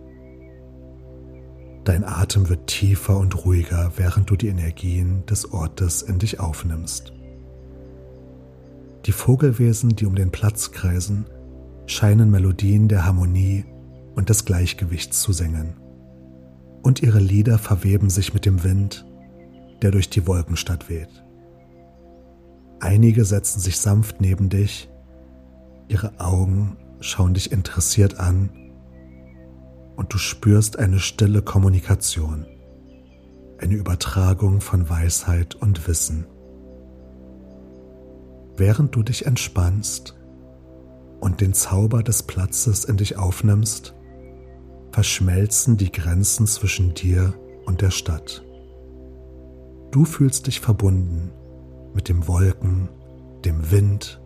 Dein 1.82 2.04
Atem 2.04 2.48
wird 2.48 2.68
tiefer 2.68 3.16
und 3.16 3.44
ruhiger, 3.44 3.94
während 3.96 4.30
du 4.30 4.36
die 4.36 4.46
Energien 4.46 5.26
des 5.26 5.52
Ortes 5.52 6.02
in 6.02 6.20
dich 6.20 6.38
aufnimmst. 6.38 7.12
Die 9.06 9.12
Vogelwesen, 9.12 9.96
die 9.96 10.06
um 10.06 10.14
den 10.14 10.30
Platz 10.30 10.70
kreisen, 10.70 11.26
scheinen 11.86 12.30
Melodien 12.30 12.88
der 12.88 13.04
Harmonie 13.04 13.64
und 14.14 14.28
des 14.28 14.44
Gleichgewichts 14.44 15.20
zu 15.20 15.32
singen. 15.32 15.76
Und 16.82 17.02
ihre 17.02 17.18
Lieder 17.18 17.58
verweben 17.58 18.10
sich 18.10 18.34
mit 18.34 18.46
dem 18.46 18.62
Wind, 18.62 19.06
der 19.82 19.90
durch 19.90 20.10
die 20.10 20.26
Wolkenstadt 20.26 20.88
weht. 20.88 21.24
Einige 22.80 23.24
setzen 23.24 23.60
sich 23.60 23.78
sanft 23.78 24.20
neben 24.20 24.48
dich, 24.48 24.88
ihre 25.88 26.18
Augen 26.20 26.76
schauen 27.00 27.34
dich 27.34 27.52
interessiert 27.52 28.18
an 28.18 28.50
und 29.96 30.12
du 30.12 30.18
spürst 30.18 30.78
eine 30.78 30.98
stille 30.98 31.42
Kommunikation, 31.42 32.46
eine 33.58 33.74
Übertragung 33.74 34.60
von 34.60 34.88
Weisheit 34.88 35.54
und 35.54 35.86
Wissen. 35.86 36.26
Während 38.56 38.94
du 38.94 39.02
dich 39.02 39.26
entspannst 39.26 40.14
und 41.20 41.40
den 41.40 41.54
Zauber 41.54 42.02
des 42.02 42.22
Platzes 42.22 42.84
in 42.84 42.96
dich 42.96 43.16
aufnimmst, 43.16 43.94
verschmelzen 44.90 45.76
die 45.76 45.90
Grenzen 45.90 46.46
zwischen 46.46 46.94
dir 46.94 47.34
und 47.64 47.80
der 47.80 47.90
Stadt. 47.90 48.44
Du 49.90 50.04
fühlst 50.04 50.46
dich 50.46 50.60
verbunden 50.60 51.30
mit 51.94 52.08
dem 52.08 52.26
Wolken, 52.28 52.88
dem 53.44 53.70
Wind, 53.70 54.20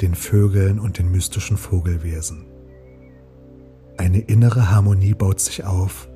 den 0.00 0.14
Vögeln 0.14 0.78
und 0.78 0.98
den 0.98 1.10
mystischen 1.10 1.56
Vogelwesen. 1.56 2.46
Eine 3.96 4.20
innere 4.20 4.70
Harmonie 4.70 5.14
baut 5.14 5.40
sich 5.40 5.64
auf 5.64 6.08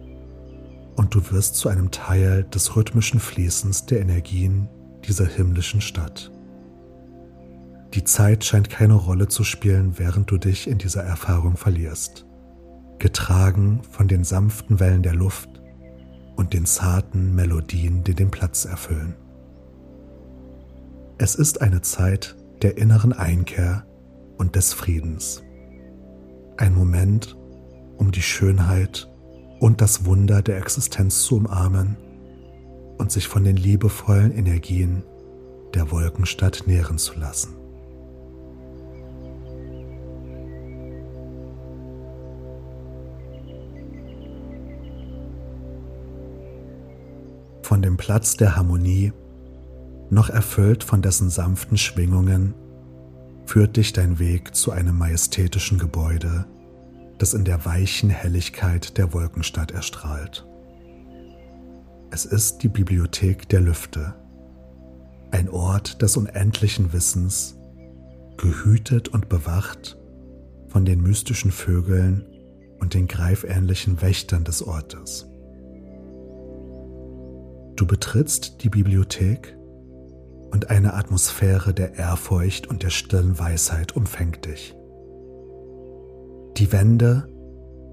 und 0.97 1.14
du 1.14 1.30
wirst 1.30 1.56
zu 1.56 1.68
einem 1.68 1.90
Teil 1.90 2.45
des 2.45 2.75
rhythmischen 2.75 3.21
Fließens 3.21 3.87
der 3.87 4.00
Energien 4.00 4.68
dieser 5.06 5.26
himmlischen 5.26 5.80
Stadt. 5.80 6.33
Die 7.96 8.04
Zeit 8.04 8.44
scheint 8.44 8.68
keine 8.68 8.92
Rolle 8.92 9.26
zu 9.26 9.42
spielen, 9.42 9.98
während 9.98 10.30
du 10.30 10.36
dich 10.36 10.68
in 10.68 10.76
dieser 10.76 11.02
Erfahrung 11.02 11.56
verlierst, 11.56 12.26
getragen 12.98 13.80
von 13.90 14.06
den 14.06 14.22
sanften 14.22 14.80
Wellen 14.80 15.02
der 15.02 15.14
Luft 15.14 15.48
und 16.36 16.52
den 16.52 16.66
zarten 16.66 17.34
Melodien, 17.34 18.04
die 18.04 18.14
den 18.14 18.30
Platz 18.30 18.66
erfüllen. 18.66 19.14
Es 21.16 21.36
ist 21.36 21.62
eine 21.62 21.80
Zeit 21.80 22.36
der 22.60 22.76
inneren 22.76 23.14
Einkehr 23.14 23.86
und 24.36 24.56
des 24.56 24.74
Friedens. 24.74 25.42
Ein 26.58 26.74
Moment, 26.74 27.34
um 27.96 28.12
die 28.12 28.20
Schönheit 28.20 29.10
und 29.58 29.80
das 29.80 30.04
Wunder 30.04 30.42
der 30.42 30.58
Existenz 30.58 31.22
zu 31.22 31.36
umarmen 31.36 31.96
und 32.98 33.10
sich 33.10 33.26
von 33.26 33.42
den 33.42 33.56
liebevollen 33.56 34.32
Energien 34.32 35.02
der 35.72 35.90
Wolkenstadt 35.90 36.64
nähren 36.66 36.98
zu 36.98 37.18
lassen. 37.18 37.65
Von 47.66 47.83
dem 47.83 47.96
Platz 47.96 48.37
der 48.37 48.55
Harmonie 48.55 49.12
noch 50.09 50.31
erfüllt 50.31 50.85
von 50.85 51.02
dessen 51.02 51.31
sanften 51.31 51.76
Schwingungen, 51.76 52.55
führt 53.44 53.76
dich 53.76 53.92
dein 53.92 54.20
Weg 54.20 54.55
zu 54.55 54.70
einem 54.70 54.96
majestätischen 54.96 55.76
Gebäude, 55.76 56.46
das 57.18 57.35
in 57.35 57.44
der 57.44 57.64
weichen 57.64 58.09
Helligkeit 58.09 58.96
der 58.98 59.12
Wolkenstadt 59.12 59.72
erstrahlt. 59.72 60.46
Es 62.12 62.24
ist 62.24 62.59
die 62.59 62.68
Bibliothek 62.68 63.48
der 63.48 63.62
Lüfte, 63.62 64.14
ein 65.33 65.48
Ort 65.48 66.02
des 66.02 66.16
unendlichen 66.16 66.92
Wissens, 66.92 67.59
gehütet 68.37 69.09
und 69.09 69.29
bewacht 69.29 69.98
von 70.68 70.85
den 70.85 71.02
mystischen 71.02 71.50
Vögeln 71.50 72.24
und 72.79 72.94
den 72.94 73.09
greifähnlichen 73.09 74.00
Wächtern 74.02 74.44
des 74.44 74.62
Ortes. 74.62 75.26
Du 77.76 77.86
betrittst 77.86 78.62
die 78.62 78.70
Bibliothek 78.70 79.54
und 80.50 80.70
eine 80.70 80.94
Atmosphäre 80.94 81.74
der 81.74 81.96
Ehrfurcht 81.96 82.66
und 82.66 82.82
der 82.82 82.88
stillen 82.88 83.38
Weisheit 83.38 83.94
umfängt 83.94 84.46
dich. 84.46 84.74
Die 86.56 86.72
Wände 86.72 87.28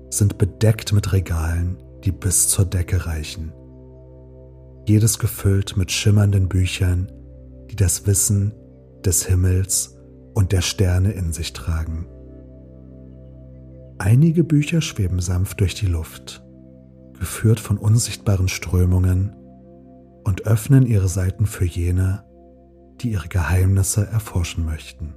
sind 0.09 0.37
bedeckt 0.37 0.93
mit 0.93 1.11
Regalen, 1.11 1.77
die 2.05 2.13
bis 2.13 2.47
zur 2.47 2.63
Decke 2.63 3.05
reichen. 3.05 3.51
Jedes 4.87 5.19
gefüllt 5.19 5.75
mit 5.75 5.91
schimmernden 5.91 6.47
Büchern, 6.47 7.11
die 7.69 7.75
das 7.75 8.07
Wissen 8.07 8.53
des 9.03 9.25
Himmels 9.25 9.97
und 10.33 10.53
der 10.53 10.61
Sterne 10.61 11.11
in 11.11 11.33
sich 11.33 11.51
tragen. 11.51 12.07
Einige 13.97 14.45
Bücher 14.45 14.79
schweben 14.79 15.19
sanft 15.19 15.59
durch 15.59 15.75
die 15.75 15.87
Luft, 15.87 16.41
geführt 17.19 17.59
von 17.59 17.77
unsichtbaren 17.77 18.47
Strömungen 18.47 19.35
und 20.23 20.45
öffnen 20.45 20.86
ihre 20.86 21.07
Seiten 21.07 21.45
für 21.45 21.65
jene, 21.65 22.23
die 23.01 23.12
ihre 23.12 23.27
Geheimnisse 23.27 24.05
erforschen 24.07 24.65
möchten. 24.65 25.15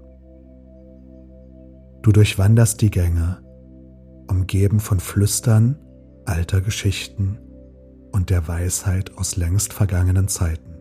Du 2.02 2.12
durchwanderst 2.12 2.80
die 2.82 2.90
Gänge, 2.90 3.38
umgeben 4.28 4.80
von 4.80 5.00
Flüstern 5.00 5.78
alter 6.24 6.60
Geschichten 6.60 7.38
und 8.12 8.30
der 8.30 8.48
Weisheit 8.48 9.16
aus 9.16 9.36
längst 9.36 9.72
vergangenen 9.72 10.28
Zeiten. 10.28 10.74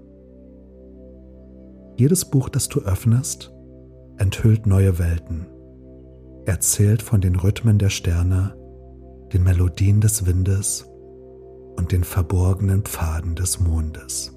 Jedes 1.97 2.25
Buch, 2.25 2.49
das 2.49 2.67
du 2.67 2.81
öffnest, 2.81 3.53
enthüllt 4.17 4.65
neue 4.65 4.99
Welten, 4.99 5.47
erzählt 6.45 7.01
von 7.01 7.21
den 7.21 7.35
Rhythmen 7.35 7.77
der 7.77 7.89
Sterne, 7.89 8.55
den 9.33 9.43
Melodien 9.43 10.01
des 10.01 10.25
Windes 10.25 10.88
und 11.75 11.91
den 11.91 12.03
verborgenen 12.03 12.83
Pfaden 12.83 13.35
des 13.35 13.59
Mondes. 13.59 14.31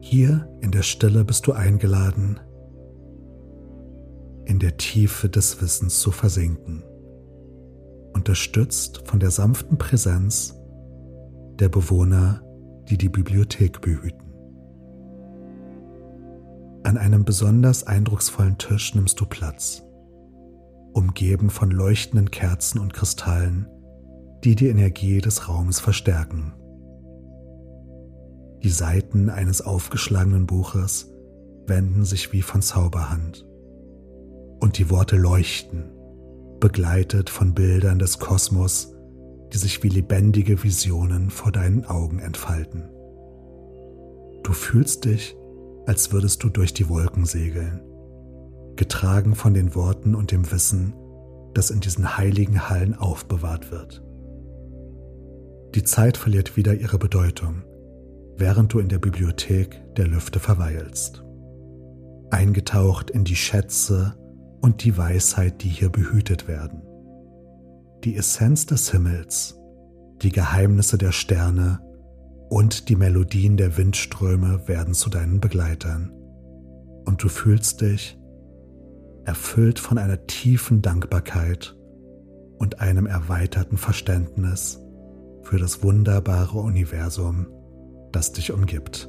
Hier 0.00 0.48
in 0.60 0.70
der 0.70 0.82
Stille 0.82 1.24
bist 1.24 1.46
du 1.46 1.52
eingeladen, 1.52 2.38
in 4.44 4.60
der 4.60 4.76
Tiefe 4.76 5.28
des 5.28 5.60
Wissens 5.60 6.00
zu 6.00 6.12
versinken, 6.12 6.84
unterstützt 8.12 9.02
von 9.06 9.18
der 9.18 9.30
sanften 9.30 9.78
Präsenz 9.78 10.54
der 11.58 11.68
Bewohner, 11.68 12.42
die 12.88 12.96
die 12.96 13.08
Bibliothek 13.08 13.80
behüten. 13.80 14.32
An 16.84 16.96
einem 16.96 17.24
besonders 17.24 17.84
eindrucksvollen 17.84 18.58
Tisch 18.58 18.94
nimmst 18.94 19.18
du 19.18 19.26
Platz, 19.26 19.82
umgeben 20.92 21.50
von 21.50 21.72
leuchtenden 21.72 22.30
Kerzen 22.30 22.78
und 22.78 22.94
Kristallen, 22.94 23.66
die 24.46 24.54
die 24.54 24.68
Energie 24.68 25.20
des 25.20 25.48
Raums 25.48 25.80
verstärken. 25.80 26.52
Die 28.62 28.70
Seiten 28.70 29.28
eines 29.28 29.60
aufgeschlagenen 29.60 30.46
Buches 30.46 31.12
wenden 31.66 32.04
sich 32.04 32.32
wie 32.32 32.42
von 32.42 32.62
Zauberhand. 32.62 33.44
Und 34.60 34.78
die 34.78 34.88
Worte 34.88 35.16
leuchten, 35.16 35.90
begleitet 36.60 37.28
von 37.28 37.54
Bildern 37.54 37.98
des 37.98 38.20
Kosmos, 38.20 38.94
die 39.52 39.58
sich 39.58 39.82
wie 39.82 39.88
lebendige 39.88 40.62
Visionen 40.62 41.30
vor 41.30 41.50
deinen 41.50 41.84
Augen 41.84 42.20
entfalten. 42.20 42.84
Du 44.44 44.52
fühlst 44.52 45.06
dich, 45.06 45.36
als 45.86 46.12
würdest 46.12 46.44
du 46.44 46.50
durch 46.50 46.72
die 46.72 46.88
Wolken 46.88 47.26
segeln, 47.26 47.80
getragen 48.76 49.34
von 49.34 49.54
den 49.54 49.74
Worten 49.74 50.14
und 50.14 50.30
dem 50.30 50.52
Wissen, 50.52 50.94
das 51.52 51.72
in 51.72 51.80
diesen 51.80 52.16
heiligen 52.16 52.68
Hallen 52.68 52.94
aufbewahrt 52.94 53.72
wird. 53.72 54.05
Die 55.76 55.84
Zeit 55.84 56.16
verliert 56.16 56.56
wieder 56.56 56.74
ihre 56.74 56.98
Bedeutung 56.98 57.62
während 58.38 58.72
du 58.72 58.78
in 58.78 58.88
der 58.88 58.98
Bibliothek 58.98 59.82
der 59.96 60.06
Lüfte 60.06 60.40
verweilst. 60.40 61.24
Eingetaucht 62.30 63.10
in 63.10 63.24
die 63.24 63.36
Schätze 63.36 64.14
und 64.60 64.84
die 64.84 64.96
Weisheit, 64.96 65.62
die 65.62 65.68
hier 65.68 65.88
behütet 65.88 66.48
werden. 66.48 66.82
Die 68.04 68.16
Essenz 68.16 68.66
des 68.66 68.90
Himmels, 68.90 69.58
die 70.22 70.32
Geheimnisse 70.32 70.98
der 70.98 71.12
Sterne 71.12 71.80
und 72.48 72.88
die 72.88 72.96
Melodien 72.96 73.56
der 73.56 73.76
Windströme 73.76 74.68
werden 74.68 74.94
zu 74.94 75.08
deinen 75.08 75.40
Begleitern. 75.40 76.10
Und 77.04 77.22
du 77.22 77.28
fühlst 77.28 77.80
dich 77.80 78.18
erfüllt 79.24 79.78
von 79.78 79.98
einer 79.98 80.26
tiefen 80.26 80.82
Dankbarkeit 80.82 81.76
und 82.58 82.80
einem 82.80 83.06
erweiterten 83.06 83.76
Verständnis 83.76 84.80
für 85.46 85.58
das 85.58 85.84
wunderbare 85.84 86.58
Universum, 86.58 87.46
das 88.10 88.32
dich 88.32 88.52
umgibt. 88.52 89.08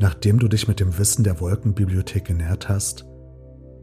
Nachdem 0.00 0.40
du 0.40 0.48
dich 0.48 0.66
mit 0.66 0.80
dem 0.80 0.98
Wissen 0.98 1.22
der 1.22 1.40
Wolkenbibliothek 1.40 2.24
genährt 2.24 2.68
hast, 2.68 3.06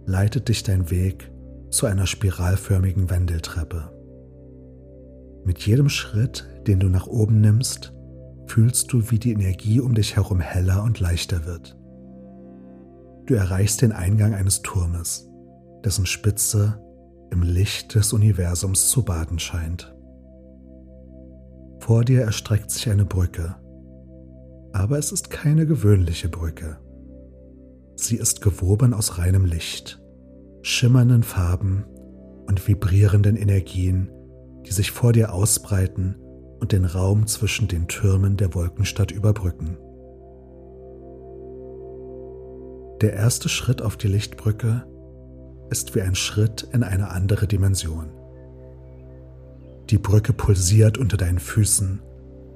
leitet 0.05 0.49
dich 0.49 0.63
dein 0.63 0.91
Weg 0.91 1.31
zu 1.69 1.85
einer 1.85 2.05
spiralförmigen 2.05 3.09
Wendeltreppe. 3.09 3.91
Mit 5.45 5.59
jedem 5.65 5.87
Schritt, 5.87 6.45
den 6.67 6.81
du 6.81 6.89
nach 6.89 7.07
oben 7.07 7.39
nimmst, 7.39 7.93
fühlst 8.45 8.91
du, 8.91 9.09
wie 9.09 9.19
die 9.19 9.31
Energie 9.31 9.79
um 9.79 9.95
dich 9.95 10.17
herum 10.17 10.41
heller 10.41 10.83
und 10.83 10.99
leichter 10.99 11.45
wird. 11.45 11.77
Du 13.25 13.35
erreichst 13.35 13.81
den 13.81 13.91
Eingang 13.91 14.33
eines 14.33 14.61
Turmes, 14.61 15.29
dessen 15.83 16.05
Spitze 16.05 16.79
im 17.31 17.41
Licht 17.41 17.95
des 17.95 18.13
Universums 18.13 18.89
zu 18.89 19.03
baden 19.03 19.39
scheint. 19.39 19.95
Vor 21.79 22.03
dir 22.03 22.21
erstreckt 22.21 22.69
sich 22.71 22.89
eine 22.89 23.05
Brücke, 23.05 23.55
aber 24.73 24.97
es 24.97 25.11
ist 25.11 25.29
keine 25.29 25.65
gewöhnliche 25.65 26.29
Brücke. 26.29 26.77
Sie 27.95 28.17
ist 28.17 28.41
gewoben 28.41 28.93
aus 28.93 29.17
reinem 29.17 29.45
Licht, 29.45 30.01
schimmernden 30.61 31.23
Farben 31.23 31.85
und 32.47 32.67
vibrierenden 32.67 33.35
Energien, 33.35 34.11
die 34.65 34.71
sich 34.71 34.91
vor 34.91 35.13
dir 35.13 35.33
ausbreiten 35.33 36.15
und 36.59 36.71
den 36.71 36.85
Raum 36.85 37.27
zwischen 37.27 37.67
den 37.67 37.87
Türmen 37.87 38.37
der 38.37 38.53
Wolkenstadt 38.53 39.11
überbrücken. 39.11 39.77
Der 43.03 43.11
erste 43.11 43.49
Schritt 43.49 43.81
auf 43.81 43.97
die 43.97 44.07
Lichtbrücke 44.07 44.87
ist 45.69 45.93
wie 45.93 46.01
ein 46.01 46.15
Schritt 46.15 46.69
in 46.71 46.83
eine 46.83 47.09
andere 47.09 47.47
Dimension. 47.47 48.09
Die 49.89 49.97
Brücke 49.97 50.31
pulsiert 50.31 50.97
unter 50.97 51.17
deinen 51.17 51.39
Füßen 51.39 52.01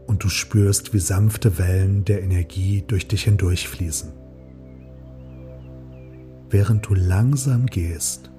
und 0.08 0.24
du 0.24 0.30
spürst, 0.30 0.94
wie 0.94 1.00
sanfte 1.00 1.58
Wellen 1.58 2.06
der 2.06 2.24
Energie 2.24 2.82
durch 2.88 3.10
dich 3.10 3.24
hindurchfließen. 3.26 4.14
Während 6.50 6.86
du 6.88 6.94
langsam 6.94 7.66
gehst, 7.66 8.32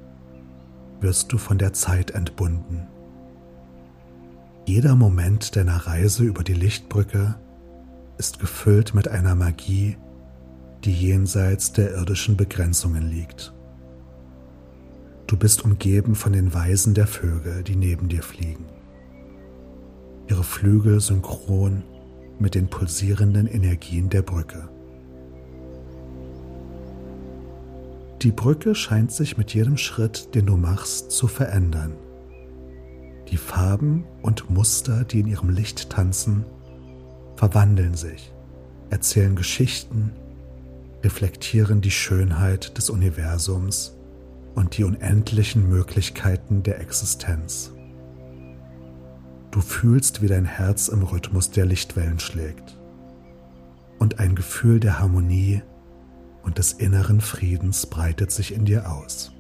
wirst 1.00 1.30
du 1.30 1.36
von 1.36 1.58
der 1.58 1.74
Zeit 1.74 2.12
entbunden. 2.12 2.86
Jeder 4.64 4.94
Moment 4.94 5.56
deiner 5.56 5.86
Reise 5.86 6.24
über 6.24 6.42
die 6.42 6.54
Lichtbrücke 6.54 7.34
ist 8.16 8.38
gefüllt 8.38 8.94
mit 8.94 9.08
einer 9.08 9.34
Magie, 9.34 9.98
die 10.84 10.92
jenseits 10.92 11.72
der 11.72 11.94
irdischen 11.94 12.36
Begrenzungen 12.36 13.10
liegt. 13.10 13.52
Du 15.26 15.36
bist 15.36 15.64
umgeben 15.64 16.14
von 16.14 16.32
den 16.32 16.54
Weisen 16.54 16.94
der 16.94 17.06
Vögel, 17.06 17.62
die 17.62 17.76
neben 17.76 18.08
dir 18.08 18.22
fliegen 18.22 18.66
ihre 20.28 20.44
Flügel 20.44 21.00
synchron 21.00 21.82
mit 22.38 22.54
den 22.54 22.68
pulsierenden 22.68 23.46
Energien 23.46 24.08
der 24.08 24.22
Brücke. 24.22 24.68
Die 28.22 28.32
Brücke 28.32 28.74
scheint 28.74 29.12
sich 29.12 29.36
mit 29.36 29.54
jedem 29.54 29.76
Schritt, 29.76 30.34
den 30.34 30.46
du 30.46 30.56
machst, 30.56 31.10
zu 31.12 31.28
verändern. 31.28 31.94
Die 33.30 33.36
Farben 33.36 34.04
und 34.22 34.50
Muster, 34.50 35.04
die 35.04 35.20
in 35.20 35.26
ihrem 35.26 35.50
Licht 35.50 35.90
tanzen, 35.90 36.44
verwandeln 37.36 37.94
sich, 37.94 38.32
erzählen 38.90 39.36
Geschichten, 39.36 40.12
reflektieren 41.02 41.80
die 41.80 41.90
Schönheit 41.90 42.76
des 42.76 42.90
Universums 42.90 43.96
und 44.54 44.76
die 44.76 44.84
unendlichen 44.84 45.68
Möglichkeiten 45.68 46.62
der 46.62 46.80
Existenz. 46.80 47.72
Du 49.50 49.60
fühlst, 49.60 50.20
wie 50.20 50.26
dein 50.26 50.44
Herz 50.44 50.88
im 50.88 51.02
Rhythmus 51.02 51.50
der 51.50 51.64
Lichtwellen 51.64 52.18
schlägt. 52.18 52.76
Und 53.98 54.20
ein 54.20 54.34
Gefühl 54.34 54.80
der 54.80 55.00
Harmonie 55.00 55.62
und 56.42 56.58
des 56.58 56.72
inneren 56.72 57.20
Friedens 57.20 57.86
breitet 57.86 58.30
sich 58.30 58.52
in 58.52 58.64
dir 58.64 58.90
aus. 58.90 59.32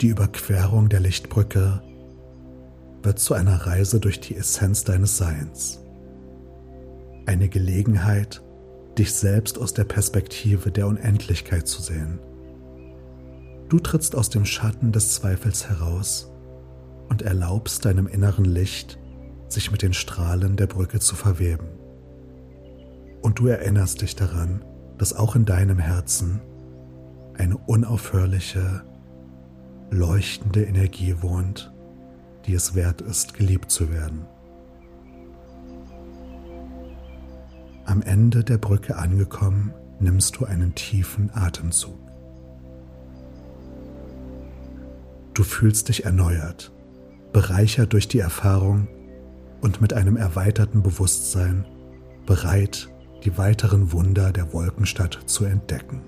Die 0.00 0.08
Überquerung 0.08 0.88
der 0.88 1.00
Lichtbrücke 1.00 1.82
wird 3.02 3.18
zu 3.18 3.34
einer 3.34 3.66
Reise 3.66 4.00
durch 4.00 4.20
die 4.20 4.36
Essenz 4.36 4.84
deines 4.84 5.18
Seins. 5.18 5.80
Eine 7.26 7.48
Gelegenheit, 7.48 8.42
dich 8.98 9.12
selbst 9.12 9.58
aus 9.58 9.74
der 9.74 9.84
Perspektive 9.84 10.70
der 10.70 10.86
Unendlichkeit 10.86 11.68
zu 11.68 11.82
sehen. 11.82 12.18
Du 13.68 13.78
trittst 13.78 14.14
aus 14.14 14.30
dem 14.30 14.44
Schatten 14.44 14.92
des 14.92 15.14
Zweifels 15.14 15.68
heraus 15.68 16.30
und 17.08 17.22
erlaubst 17.22 17.84
deinem 17.84 18.06
inneren 18.06 18.44
Licht, 18.44 18.98
sich 19.48 19.70
mit 19.70 19.82
den 19.82 19.92
Strahlen 19.92 20.56
der 20.56 20.66
Brücke 20.66 21.00
zu 21.00 21.14
verweben. 21.14 21.68
Und 23.22 23.38
du 23.38 23.46
erinnerst 23.46 24.02
dich 24.02 24.16
daran, 24.16 24.64
dass 24.98 25.12
auch 25.12 25.34
in 25.36 25.44
deinem 25.44 25.78
Herzen 25.78 26.40
eine 27.36 27.56
unaufhörliche, 27.56 28.82
leuchtende 29.94 30.64
Energie 30.64 31.14
wohnt, 31.20 31.72
die 32.46 32.54
es 32.54 32.74
wert 32.74 33.00
ist, 33.00 33.34
geliebt 33.34 33.70
zu 33.70 33.92
werden. 33.92 34.26
Am 37.86 38.02
Ende 38.02 38.42
der 38.44 38.58
Brücke 38.58 38.96
angekommen, 38.96 39.72
nimmst 40.00 40.36
du 40.36 40.44
einen 40.44 40.74
tiefen 40.74 41.30
Atemzug. 41.32 41.98
Du 45.32 45.44
fühlst 45.44 45.88
dich 45.88 46.04
erneuert, 46.04 46.72
bereichert 47.32 47.92
durch 47.92 48.08
die 48.08 48.18
Erfahrung 48.18 48.88
und 49.60 49.80
mit 49.80 49.92
einem 49.92 50.16
erweiterten 50.16 50.82
Bewusstsein 50.82 51.64
bereit, 52.26 52.88
die 53.24 53.38
weiteren 53.38 53.92
Wunder 53.92 54.32
der 54.32 54.52
Wolkenstadt 54.52 55.20
zu 55.26 55.44
entdecken. 55.44 56.02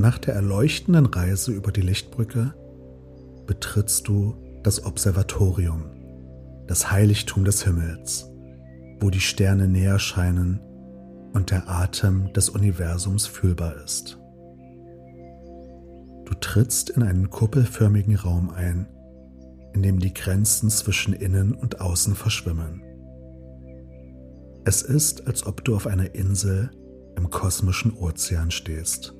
Nach 0.00 0.16
der 0.16 0.32
erleuchtenden 0.32 1.04
Reise 1.04 1.52
über 1.52 1.72
die 1.72 1.82
Lichtbrücke 1.82 2.54
betrittst 3.46 4.08
du 4.08 4.34
das 4.62 4.86
Observatorium, 4.86 5.90
das 6.66 6.90
Heiligtum 6.90 7.44
des 7.44 7.64
Himmels, 7.64 8.26
wo 8.98 9.10
die 9.10 9.20
Sterne 9.20 9.68
näher 9.68 9.98
scheinen 9.98 10.58
und 11.34 11.50
der 11.50 11.68
Atem 11.68 12.32
des 12.32 12.48
Universums 12.48 13.26
fühlbar 13.26 13.76
ist. 13.84 14.18
Du 16.24 16.32
trittst 16.40 16.88
in 16.88 17.02
einen 17.02 17.28
kuppelförmigen 17.28 18.16
Raum 18.16 18.48
ein, 18.48 18.88
in 19.74 19.82
dem 19.82 19.98
die 19.98 20.14
Grenzen 20.14 20.70
zwischen 20.70 21.12
innen 21.12 21.52
und 21.52 21.82
außen 21.82 22.14
verschwimmen. 22.14 22.82
Es 24.64 24.80
ist, 24.80 25.26
als 25.26 25.44
ob 25.44 25.62
du 25.62 25.76
auf 25.76 25.86
einer 25.86 26.14
Insel 26.14 26.70
im 27.18 27.28
kosmischen 27.28 27.92
Ozean 27.92 28.50
stehst 28.50 29.19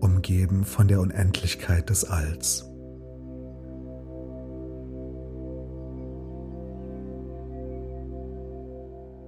umgeben 0.00 0.64
von 0.64 0.88
der 0.88 1.00
Unendlichkeit 1.00 1.90
des 1.90 2.04
Alls. 2.04 2.66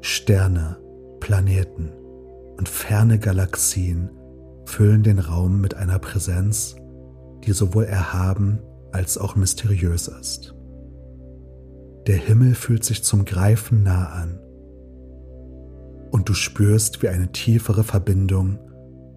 Sterne, 0.01 0.79
Planeten 1.21 1.91
und 2.57 2.69
ferne 2.69 3.19
Galaxien 3.19 4.11
füllen 4.65 5.03
den 5.03 5.19
Raum 5.19 5.61
mit 5.61 5.75
einer 5.75 5.99
Präsenz, 5.99 6.77
die 7.45 7.53
sowohl 7.53 7.85
erhaben 7.85 8.61
als 8.93 9.19
auch 9.19 9.37
mysteriös 9.37 10.09
ist. 10.09 10.55
Der 12.07 12.17
Himmel 12.17 12.55
fühlt 12.55 12.85
sich 12.85 13.05
zum 13.05 13.25
Greifen 13.25 13.83
nah 13.83 14.07
an 14.09 14.41
und 16.11 16.29
du 16.29 16.35
spürst, 16.35 17.03
wie 17.03 17.09
eine 17.09 17.33
tiefere 17.33 17.85
Verbindung 17.85 18.59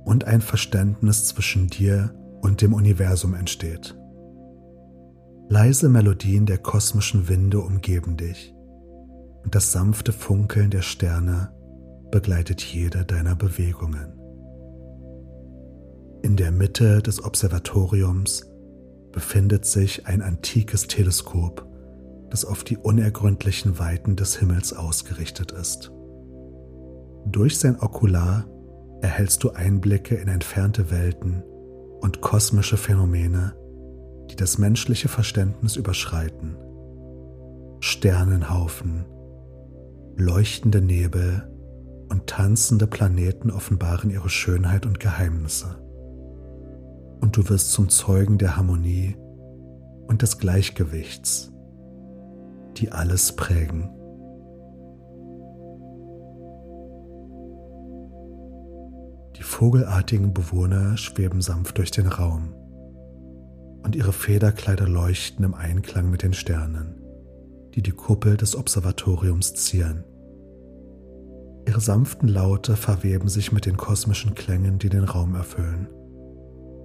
und 0.05 0.23
ein 0.23 0.41
Verständnis 0.41 1.25
zwischen 1.25 1.67
dir 1.67 2.13
und 2.41 2.61
dem 2.61 2.73
Universum 2.73 3.33
entsteht. 3.33 3.97
Leise 5.49 5.89
Melodien 5.89 6.45
der 6.45 6.59
kosmischen 6.59 7.27
Winde 7.27 7.59
umgeben 7.59 8.15
dich 8.15 8.55
und 9.43 9.53
das 9.53 9.71
sanfte 9.71 10.11
Funkeln 10.11 10.71
der 10.71 10.81
Sterne 10.81 11.51
begleitet 12.11 12.61
jede 12.63 13.05
deiner 13.05 13.35
Bewegungen. 13.35 14.13
In 16.23 16.35
der 16.35 16.51
Mitte 16.51 17.01
des 17.01 17.23
Observatoriums 17.23 18.49
befindet 19.11 19.65
sich 19.65 20.07
ein 20.07 20.21
antikes 20.21 20.87
Teleskop, 20.87 21.67
das 22.29 22.43
auf 22.45 22.63
die 22.63 22.77
unergründlichen 22.77 23.77
Weiten 23.77 24.15
des 24.15 24.37
Himmels 24.37 24.73
ausgerichtet 24.73 25.51
ist. 25.51 25.91
Durch 27.27 27.59
sein 27.59 27.79
Okular 27.79 28.45
erhältst 29.05 29.43
du 29.43 29.51
Einblicke 29.51 30.15
in 30.15 30.27
entfernte 30.27 30.89
Welten 30.89 31.43
und 32.01 32.21
kosmische 32.21 32.75
Phänomene, 32.75 33.53
die 34.31 34.35
das 34.35 34.57
menschliche 34.57 35.09
Verständnis 35.09 35.75
überschreiten. 35.75 36.57
Sternenhaufen, 37.81 39.05
leuchtende 40.15 40.81
Nebel 40.81 41.47
und 42.09 42.25
tanzende 42.25 42.87
Planeten 42.87 43.51
offenbaren 43.51 44.09
ihre 44.09 44.29
Schönheit 44.29 44.87
und 44.87 44.99
Geheimnisse. 44.99 45.77
Und 47.21 47.37
du 47.37 47.47
wirst 47.47 47.73
zum 47.73 47.89
Zeugen 47.89 48.39
der 48.39 48.57
Harmonie 48.57 49.15
und 50.07 50.23
des 50.23 50.39
Gleichgewichts, 50.39 51.53
die 52.77 52.91
alles 52.91 53.35
prägen. 53.35 53.94
Vogelartigen 59.55 60.33
Bewohner 60.33 60.97
schweben 60.97 61.41
sanft 61.41 61.77
durch 61.77 61.89
den 61.89 62.07
Raum 62.07 62.53
und 63.83 63.95
ihre 63.95 64.11
Federkleider 64.11 64.85
leuchten 64.85 65.45
im 65.45 65.53
Einklang 65.53 66.09
mit 66.09 66.23
den 66.23 66.33
Sternen, 66.33 67.01
die 67.73 67.81
die 67.81 67.93
Kuppel 67.93 68.35
des 68.35 68.57
Observatoriums 68.57 69.53
zieren. 69.53 70.03
Ihre 71.65 71.79
sanften 71.79 72.27
Laute 72.27 72.75
verweben 72.75 73.29
sich 73.29 73.53
mit 73.53 73.65
den 73.65 73.77
kosmischen 73.77 74.35
Klängen, 74.35 74.77
die 74.77 74.89
den 74.89 75.05
Raum 75.05 75.35
erfüllen 75.35 75.87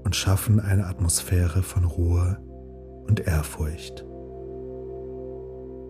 und 0.04 0.14
schaffen 0.14 0.60
eine 0.60 0.86
Atmosphäre 0.86 1.64
von 1.64 1.84
Ruhe 1.84 2.38
und 3.08 3.18
Ehrfurcht. 3.18 4.04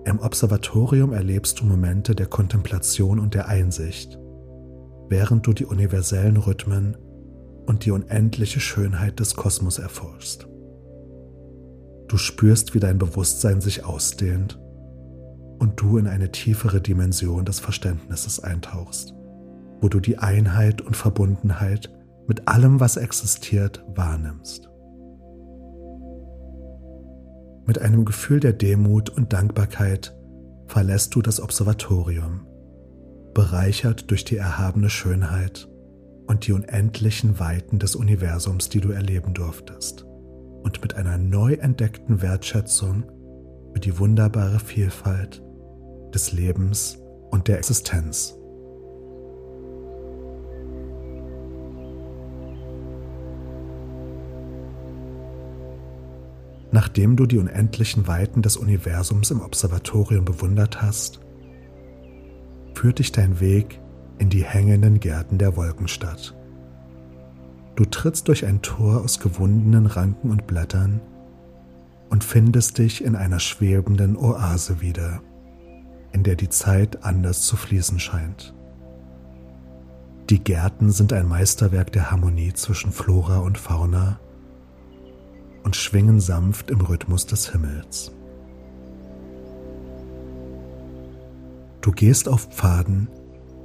Im 0.07 0.19
Observatorium 0.19 1.13
erlebst 1.13 1.61
du 1.61 1.67
Momente 1.67 2.15
der 2.15 2.27
Kontemplation 2.27 3.19
und 3.19 3.35
der 3.35 3.49
Einsicht, 3.49 4.20
während 5.11 5.47
du 5.47 5.53
die 5.53 5.67
universellen 5.67 6.37
Rhythmen 6.37 6.97
und 7.67 7.85
die 7.85 7.91
unendliche 7.91 8.61
Schönheit 8.61 9.21
des 9.21 9.35
Kosmos 9.35 9.79
erforschst. 9.79 10.49
Du 12.09 12.17
spürst, 12.17 12.75
wie 12.75 12.81
dein 12.81 12.99
Bewusstsein 12.99 13.61
sich 13.61 13.85
ausdehnt 13.85 14.59
und 15.59 15.81
du 15.81 15.99
in 15.99 16.07
eine 16.07 16.33
tiefere 16.33 16.81
Dimension 16.81 17.45
des 17.45 17.61
Verständnisses 17.61 18.41
eintauchst, 18.41 19.15
wo 19.81 19.89
du 19.89 20.01
die 20.01 20.19
Einheit 20.19 20.81
und 20.81 20.97
Verbundenheit 20.97 21.93
mit 22.27 22.49
allem, 22.49 22.81
was 22.81 22.97
existiert, 22.97 23.85
wahrnimmst. 23.95 24.71
Mit 27.67 27.81
einem 27.81 28.05
Gefühl 28.05 28.41
der 28.41 28.53
Demut 28.53 29.11
und 29.11 29.33
Dankbarkeit 29.33 30.17
verlässt 30.67 31.15
du 31.15 31.23
das 31.23 31.41
Observatorium 31.41 32.47
bereichert 33.35 34.11
durch 34.11 34.25
die 34.25 34.37
erhabene 34.37 34.91
Schönheit 34.91 35.69
und 36.27 36.47
die 36.47 36.53
unendlichen 36.53 37.39
Weiten 37.39 37.79
des 37.79 37.97
Universums, 37.97 38.69
die 38.69 38.81
du 38.81 38.91
erleben 38.91 39.35
durftest, 39.35 40.05
und 40.63 40.83
mit 40.83 40.95
einer 40.95 41.19
neu 41.19 41.55
entdeckten 41.55 42.23
Wertschätzung 42.23 43.05
für 43.73 43.81
die 43.81 43.99
wunderbare 43.99 44.59
Vielfalt 44.59 45.43
des 46.15 46.33
Lebens 46.33 46.99
und 47.31 47.49
der 47.49 47.59
Existenz. 47.59 48.37
Nachdem 56.73 57.17
du 57.17 57.27
die 57.27 57.39
unendlichen 57.39 58.07
Weiten 58.07 58.43
des 58.43 58.57
Universums 58.57 59.33
im 59.33 59.41
Observatorium 59.41 60.25
bewundert 60.25 60.81
hast, 60.81 61.21
führt 62.81 62.99
dich 62.99 63.13
dein 63.13 63.41
Weg 63.41 63.79
in 64.17 64.31
die 64.31 64.43
hängenden 64.43 65.01
Gärten 65.01 65.37
der 65.37 65.55
Wolkenstadt. 65.55 66.35
Du 67.77 67.85
trittst 67.85 68.27
durch 68.29 68.47
ein 68.47 68.63
Tor 68.63 69.03
aus 69.05 69.21
gewundenen 69.21 69.85
Ranken 69.85 70.31
und 70.31 70.47
Blättern 70.47 71.03
und 72.09 72.25
findest 72.25 72.79
dich 72.79 73.05
in 73.05 73.17
einer 73.17 73.39
schwebenden 73.39 74.17
Oase 74.17 74.81
wieder, 74.81 75.21
in 76.13 76.23
der 76.23 76.37
die 76.37 76.49
Zeit 76.49 77.05
anders 77.05 77.43
zu 77.43 77.59
fließen 77.59 78.01
scheint. 78.01 78.55
Die 80.31 80.43
Gärten 80.43 80.91
sind 80.91 81.13
ein 81.13 81.29
Meisterwerk 81.29 81.93
der 81.93 82.11
Harmonie 82.11 82.55
zwischen 82.55 82.93
Flora 82.93 83.41
und 83.41 83.59
Fauna 83.59 84.19
und 85.65 85.77
schwingen 85.77 86.19
sanft 86.19 86.71
im 86.71 86.81
Rhythmus 86.81 87.27
des 87.27 87.53
Himmels. 87.53 88.11
Du 91.81 91.93
gehst 91.93 92.29
auf 92.29 92.47
Pfaden, 92.47 93.09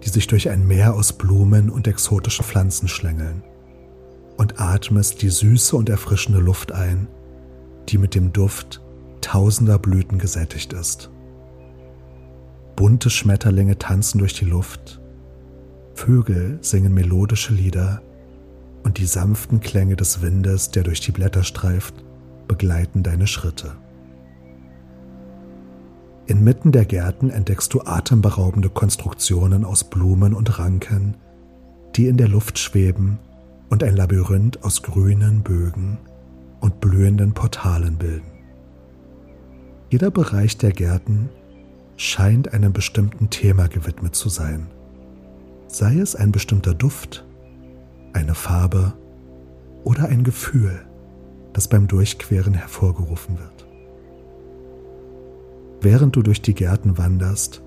die 0.03 0.09
sich 0.09 0.27
durch 0.27 0.49
ein 0.49 0.65
Meer 0.65 0.93
aus 0.93 1.13
Blumen 1.13 1.69
und 1.69 1.87
exotischen 1.87 2.45
Pflanzen 2.45 2.87
schlängeln 2.87 3.43
und 4.37 4.59
atmest 4.59 5.21
die 5.21 5.29
süße 5.29 5.75
und 5.75 5.89
erfrischende 5.89 6.39
Luft 6.39 6.71
ein, 6.71 7.07
die 7.89 7.97
mit 7.97 8.15
dem 8.15 8.33
Duft 8.33 8.81
tausender 9.21 9.79
Blüten 9.79 10.19
gesättigt 10.19 10.73
ist. 10.73 11.09
Bunte 12.75 13.09
Schmetterlinge 13.09 13.77
tanzen 13.77 14.19
durch 14.19 14.33
die 14.33 14.45
Luft, 14.45 15.01
Vögel 15.95 16.59
singen 16.61 16.93
melodische 16.93 17.53
Lieder 17.53 18.01
und 18.83 18.97
die 18.97 19.05
sanften 19.05 19.61
Klänge 19.61 19.95
des 19.95 20.21
Windes, 20.21 20.69
der 20.69 20.83
durch 20.83 20.99
die 20.99 21.11
Blätter 21.11 21.43
streift, 21.43 21.95
begleiten 22.47 23.01
deine 23.01 23.27
Schritte. 23.27 23.77
Inmitten 26.27 26.71
der 26.71 26.85
Gärten 26.85 27.29
entdeckst 27.29 27.73
du 27.73 27.81
atemberaubende 27.81 28.69
Konstruktionen 28.69 29.63
aus 29.63 29.83
Blumen 29.83 30.33
und 30.33 30.57
Ranken, 30.57 31.15
die 31.95 32.07
in 32.07 32.17
der 32.17 32.27
Luft 32.27 32.57
schweben 32.57 33.19
und 33.69 33.83
ein 33.83 33.95
Labyrinth 33.95 34.63
aus 34.63 34.81
grünen 34.81 35.43
Bögen 35.43 35.99
und 36.61 36.79
blühenden 36.81 37.33
Portalen 37.33 37.97
bilden. 37.97 38.31
Jeder 39.91 40.09
Bereich 40.09 40.57
der 40.57 40.71
Gärten 40.71 41.29
scheint 41.95 42.53
einem 42.53 42.73
bestimmten 42.73 43.29
Thema 43.29 43.67
gewidmet 43.67 44.15
zu 44.15 44.29
sein, 44.29 44.67
sei 45.67 45.99
es 45.99 46.15
ein 46.15 46.31
bestimmter 46.31 46.73
Duft, 46.73 47.23
eine 48.13 48.33
Farbe 48.33 48.93
oder 49.83 50.09
ein 50.09 50.23
Gefühl, 50.23 50.85
das 51.53 51.67
beim 51.67 51.87
Durchqueren 51.87 52.55
hervorgerufen 52.55 53.37
wird. 53.37 53.54
Während 55.85 56.15
du 56.15 56.23
durch 56.23 56.41
die 56.41 56.55
Gärten 56.55 56.97
wanderst, 56.97 57.61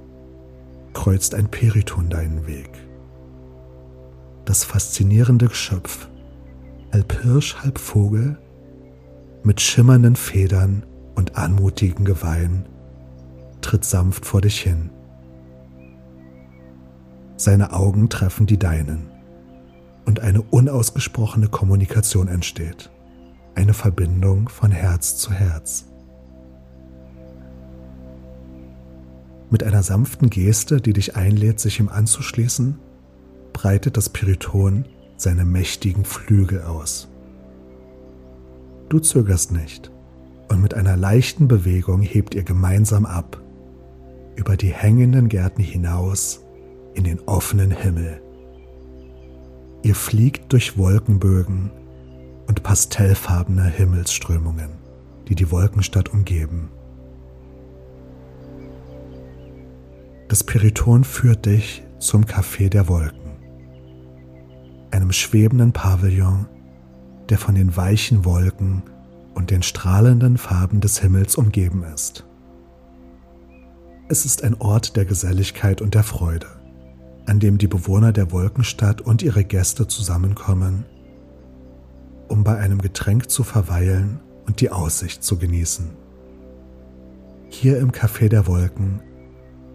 kreuzt 0.93 1.37
ein 1.37 1.53
Periton 1.53 2.11
deinen 2.11 2.49
Weg. 2.49 2.69
Das 4.45 4.65
faszinierende 4.65 5.47
Geschöpf, 5.47 6.09
halb 6.93 7.23
Hirsch, 7.23 7.63
halb 7.63 7.79
Vogel, 7.79 8.37
mit 9.45 9.61
schimmernden 9.61 10.17
Federn 10.17 10.85
und 11.15 11.37
anmutigen 11.37 12.05
Geweihen, 12.05 12.69
tritt 13.61 13.85
sanft 13.85 14.27
vor 14.27 14.41
dich 14.41 14.63
hin. 14.63 14.91
Seine 17.37 17.73
Augen 17.73 18.09
treffen 18.09 18.47
die 18.47 18.59
deinen 18.59 19.13
und 20.07 20.19
eine 20.19 20.43
unausgesprochene 20.43 21.47
Kommunikation 21.47 22.27
entsteht, 22.27 22.91
eine 23.55 23.75
Verbindung 23.75 24.49
von 24.49 24.73
Herz 24.73 25.19
zu 25.19 25.31
Herz. 25.31 25.88
Mit 29.51 29.63
einer 29.63 29.83
sanften 29.83 30.29
Geste, 30.29 30.81
die 30.81 30.93
dich 30.93 31.17
einlädt, 31.17 31.59
sich 31.59 31.81
ihm 31.81 31.89
anzuschließen, 31.89 32.79
breitet 33.53 33.97
das 33.97 34.11
Periton 34.11 34.85
seine 35.17 35.45
mächtigen 35.45 36.05
Flügel 36.05 36.63
aus. 36.63 37.09
Du 38.89 38.99
zögerst 38.99 39.53
nicht 39.53 39.91
und 40.49 40.63
mit 40.63 40.75
einer 40.75 40.97
leichten 40.97 41.49
Bewegung 41.49 42.03
hebt 42.03 42.35
ihr 42.35 42.43
gemeinsam 42.43 43.05
ab, 43.05 43.43
über 44.37 44.57
die 44.57 44.73
hängenden 44.73 45.29
Gärten 45.29 45.63
hinaus 45.63 46.45
in 46.95 47.05
den 47.05 47.21
offenen 47.27 47.71
Himmel. 47.71 48.23
Ihr 49.83 49.95
fliegt 49.95 50.53
durch 50.53 50.79
Wolkenbögen 50.79 51.71
und 52.47 52.63
pastellfarbene 52.63 53.65
Himmelsströmungen, 53.65 54.71
die 55.29 55.35
die 55.35 55.51
Wolkenstadt 55.51 56.09
umgeben. 56.09 56.71
Das 60.29 60.45
Periton 60.45 61.05
führt 61.05 61.47
dich 61.47 61.83
zum 61.99 62.27
Café 62.27 62.69
der 62.69 62.87
Wolken, 62.87 63.39
einem 64.91 65.11
schwebenden 65.11 65.73
Pavillon, 65.73 66.47
der 67.31 67.39
von 67.39 67.55
den 67.55 67.75
weichen 67.79 68.27
Wolken 68.27 68.83
und 69.35 69.51
den 69.51 69.63
strahlenden 69.63 70.37
Farben 70.37 70.83
des 70.83 70.99
Himmels 70.99 71.37
umgeben 71.37 71.83
ist. 71.83 72.27
Es 74.11 74.27
ist 74.27 74.45
ein 74.45 74.61
Ort 74.61 74.97
der 74.97 75.07
Geselligkeit 75.07 75.81
und 75.81 75.95
der 75.95 76.03
Freude, 76.03 76.49
an 77.25 77.41
dem 77.41 77.57
die 77.57 77.67
Bewohner 77.67 78.13
der 78.13 78.31
Wolkenstadt 78.31 79.01
und 79.01 79.23
ihre 79.23 79.45
Gäste 79.45 79.89
zusammenkommen, 79.89 80.85
um 82.29 82.45
bei 82.45 82.59
einem 82.59 82.83
Getränk 82.83 83.31
zu 83.31 83.45
verweilen 83.45 84.21
und 84.47 84.61
die 84.61 84.71
Aussicht 84.71 85.25
zu 85.25 85.39
genießen. 85.39 85.89
Hier 87.49 87.79
im 87.79 87.93
Café 87.93 88.29
der 88.29 88.47
Wolken 88.47 89.01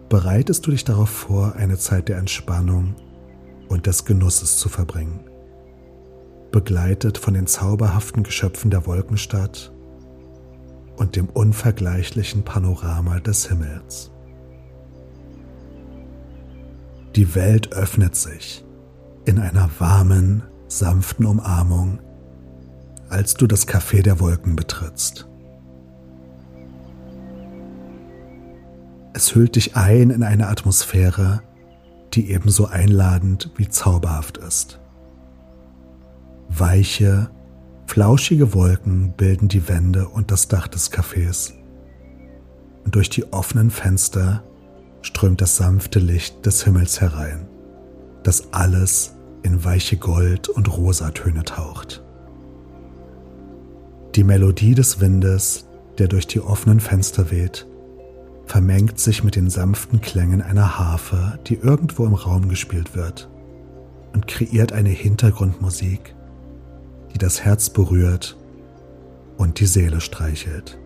bereitest 0.08 0.66
du 0.66 0.70
dich 0.70 0.84
darauf 0.84 1.10
vor, 1.10 1.56
eine 1.56 1.78
Zeit 1.78 2.08
der 2.08 2.18
Entspannung 2.18 2.94
und 3.68 3.86
des 3.86 4.04
Genusses 4.04 4.58
zu 4.58 4.68
verbringen, 4.68 5.20
begleitet 6.52 7.18
von 7.18 7.34
den 7.34 7.46
zauberhaften 7.46 8.22
Geschöpfen 8.22 8.70
der 8.70 8.86
Wolkenstadt 8.86 9.72
und 10.96 11.16
dem 11.16 11.28
unvergleichlichen 11.28 12.44
Panorama 12.44 13.20
des 13.20 13.48
Himmels. 13.48 14.10
Die 17.16 17.34
Welt 17.34 17.72
öffnet 17.72 18.16
sich 18.16 18.64
in 19.24 19.38
einer 19.38 19.70
warmen, 19.78 20.42
sanften 20.68 21.26
Umarmung, 21.26 22.00
als 23.08 23.34
du 23.34 23.46
das 23.46 23.68
Café 23.68 24.02
der 24.02 24.20
Wolken 24.20 24.56
betrittst. 24.56 25.28
Es 29.16 29.36
hüllt 29.36 29.54
dich 29.54 29.76
ein 29.76 30.10
in 30.10 30.24
eine 30.24 30.48
Atmosphäre, 30.48 31.40
die 32.14 32.32
ebenso 32.32 32.66
einladend 32.66 33.52
wie 33.56 33.68
zauberhaft 33.68 34.38
ist. 34.38 34.80
Weiche, 36.48 37.30
flauschige 37.86 38.54
Wolken 38.54 39.12
bilden 39.16 39.46
die 39.46 39.68
Wände 39.68 40.08
und 40.08 40.32
das 40.32 40.48
Dach 40.48 40.66
des 40.66 40.90
Cafés. 40.90 41.52
Und 42.84 42.96
durch 42.96 43.08
die 43.08 43.32
offenen 43.32 43.70
Fenster 43.70 44.42
strömt 45.00 45.40
das 45.40 45.58
sanfte 45.58 46.00
Licht 46.00 46.44
des 46.44 46.64
Himmels 46.64 47.00
herein, 47.00 47.46
das 48.24 48.52
alles 48.52 49.14
in 49.44 49.64
weiche 49.64 49.96
Gold- 49.96 50.48
und 50.48 50.76
Rosatöne 50.76 51.44
taucht. 51.44 52.02
Die 54.16 54.24
Melodie 54.24 54.74
des 54.74 55.00
Windes, 55.00 55.66
der 55.98 56.08
durch 56.08 56.26
die 56.26 56.40
offenen 56.40 56.80
Fenster 56.80 57.30
weht, 57.30 57.68
vermengt 58.46 58.98
sich 58.98 59.24
mit 59.24 59.36
den 59.36 59.50
sanften 59.50 60.00
Klängen 60.00 60.42
einer 60.42 60.78
Harfe, 60.78 61.38
die 61.46 61.56
irgendwo 61.56 62.04
im 62.04 62.14
Raum 62.14 62.48
gespielt 62.48 62.94
wird, 62.94 63.28
und 64.12 64.26
kreiert 64.26 64.72
eine 64.72 64.90
Hintergrundmusik, 64.90 66.14
die 67.12 67.18
das 67.18 67.44
Herz 67.44 67.70
berührt 67.70 68.36
und 69.36 69.60
die 69.60 69.66
Seele 69.66 70.00
streichelt. 70.00 70.78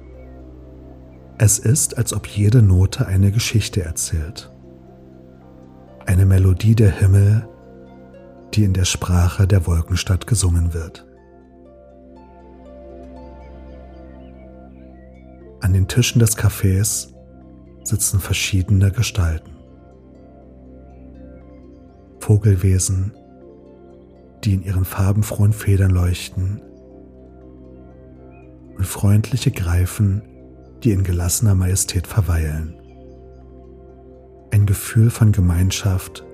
Es 1.36 1.58
ist, 1.58 1.96
als 1.98 2.12
ob 2.12 2.26
jede 2.26 2.62
Note 2.62 3.06
eine 3.06 3.30
Geschichte 3.30 3.84
erzählt. 3.84 4.50
Eine 6.04 6.26
Melodie 6.26 6.74
der 6.74 6.90
Himmel, 6.90 7.48
die 8.54 8.64
in 8.64 8.72
der 8.72 8.86
Sprache 8.86 9.46
der 9.46 9.66
Wolkenstadt 9.66 10.26
gesungen 10.26 10.74
wird. 10.74 11.06
An 15.60 15.72
den 15.72 15.86
Tischen 15.86 16.18
des 16.18 16.36
Cafés 16.36 17.12
sitzen 17.88 18.20
verschiedene 18.20 18.92
Gestalten. 18.92 19.56
Vogelwesen, 22.20 23.12
die 24.44 24.54
in 24.54 24.62
ihren 24.62 24.84
farbenfrohen 24.84 25.52
Federn 25.52 25.90
leuchten, 25.90 26.60
und 28.76 28.86
freundliche 28.86 29.50
Greifen, 29.50 30.22
die 30.84 30.92
in 30.92 31.02
gelassener 31.02 31.54
Majestät 31.54 32.06
verweilen. 32.06 32.76
Ein 34.52 34.66
Gefühl 34.66 35.10
von 35.10 35.32
Gemeinschaft 35.32 36.24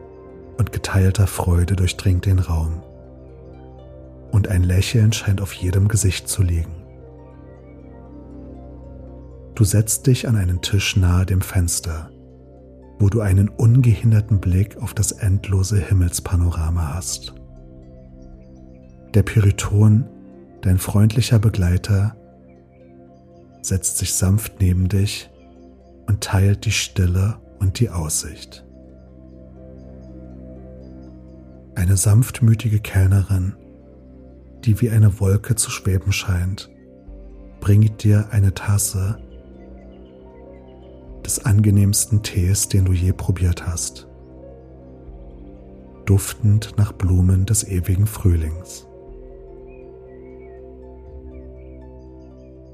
und 0.59 0.73
geteilter 0.73 1.27
Freude 1.27 1.77
durchdringt 1.77 2.27
den 2.27 2.41
Raum, 2.41 2.83
und 4.31 4.49
ein 4.49 4.65
Lächeln 4.65 5.13
scheint 5.13 5.41
auf 5.41 5.53
jedem 5.53 5.89
Gesicht 5.89 6.29
zu 6.29 6.43
liegen. 6.43 6.84
Du 9.55 9.63
setzt 9.63 10.07
dich 10.09 10.27
an 10.27 10.37
einen 10.37 10.63
Tisch 10.63 10.97
nahe 10.97 11.27
dem 11.27 11.41
Fenster, 11.41 12.11
wo 12.99 13.09
du 13.09 13.21
einen 13.21 13.49
ungehinderten 13.49 14.41
Blick 14.41 14.77
auf 14.79 14.95
das 14.95 15.13
endlose 15.13 15.79
Himmelspanorama 15.79 16.95
hast. 16.95 17.35
Der 19.15 19.23
Pyriton, 19.23 20.07
dein 20.61 20.79
freundlicher 20.79 21.39
Begleiter, 21.39 22.17
setzt 23.63 23.99
sich 23.99 24.15
sanft 24.15 24.61
neben 24.61 24.89
dich 24.89 25.31
und 26.07 26.21
teilt 26.21 26.65
die 26.65 26.73
Stille 26.73 27.37
und 27.61 27.79
die 27.79 27.91
Aussicht. 27.91 28.67
Eine 31.77 31.97
sanftmütige 31.97 32.81
Kellnerin, 32.81 33.55
die 34.65 34.81
wie 34.81 34.91
eine 34.91 35.21
Wolke 35.21 35.55
zu 35.55 35.71
schweben 35.71 36.13
scheint, 36.13 36.71
bringt 37.61 38.03
dir 38.03 38.29
eine 38.31 38.53
Tasse 38.53 39.19
des 41.25 41.45
angenehmsten 41.45 42.23
Tees, 42.23 42.69
den 42.69 42.85
du 42.85 42.93
je 42.93 43.13
probiert 43.13 43.67
hast. 43.67 44.07
Duftend 46.05 46.75
nach 46.77 46.93
Blumen 46.93 47.47
des 47.47 47.67
ewigen 47.67 48.07
Frühlings. 48.07 48.87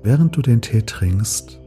Während 0.03 0.37
du 0.37 0.43
den 0.43 0.63
Tee 0.63 0.83
trinkst, 0.83 1.61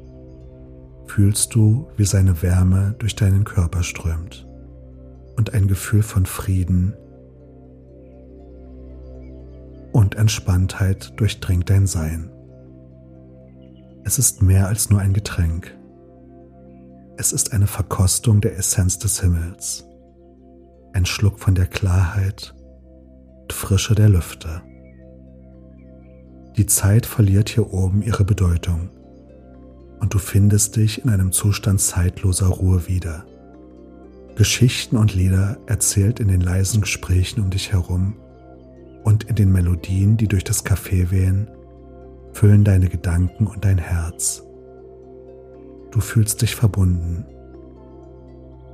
fühlst 1.06 1.54
du, 1.54 1.88
wie 1.96 2.06
seine 2.06 2.42
Wärme 2.42 2.96
durch 2.98 3.16
deinen 3.16 3.44
Körper 3.44 3.84
strömt 3.84 4.48
und 5.38 5.54
ein 5.54 5.68
Gefühl 5.68 6.04
von 6.04 6.26
Frieden 6.26 6.94
und 9.92 10.16
Entspanntheit 10.16 11.14
durchdringt 11.18 11.70
dein 11.70 11.86
Sein. 11.88 12.32
Es 14.04 14.18
ist 14.18 14.42
mehr 14.42 14.68
als 14.68 14.90
nur 14.90 15.00
ein 15.00 15.14
Getränk. 15.14 15.78
Es 17.16 17.32
ist 17.32 17.54
eine 17.54 17.68
Verkostung 17.68 18.42
der 18.42 18.58
Essenz 18.58 18.98
des 18.98 19.22
Himmels, 19.22 19.86
ein 20.94 21.06
Schluck 21.06 21.40
von 21.40 21.54
der 21.54 21.68
Klarheit 21.68 22.56
und 23.44 23.54
Frische 23.54 23.94
der 23.94 24.10
Lüfte. 24.10 24.64
Die 26.58 26.66
Zeit 26.66 27.06
verliert 27.06 27.50
hier 27.50 27.72
oben 27.72 28.02
ihre 28.02 28.26
Bedeutung 28.26 28.90
und 30.00 30.14
du 30.14 30.18
findest 30.18 30.76
dich 30.76 31.04
in 31.04 31.12
einem 31.12 31.32
Zustand 31.32 31.82
zeitloser 31.82 32.48
Ruhe 32.48 32.88
wieder. 32.88 33.26
Geschichten 34.36 34.98
und 34.98 35.14
Lieder 35.14 35.60
erzählt 35.68 36.20
in 36.20 36.28
den 36.28 36.42
leisen 36.42 36.82
Gesprächen 36.82 37.42
um 37.42 37.52
dich 37.52 37.72
herum 37.72 38.16
und 39.04 39.26
in 39.26 39.36
den 39.36 39.52
Melodien, 39.52 40.18
die 40.18 40.28
durch 40.28 40.44
das 40.44 40.66
Café 40.66 41.12
wehen, 41.12 41.48
füllen 42.34 42.64
deine 42.64 42.90
Gedanken 42.90 43.46
und 43.46 43.64
dein 43.64 43.78
Herz 43.78 44.43
Du 45.94 46.02
fühlst 46.02 46.42
dich 46.42 46.56
verbunden. 46.56 47.24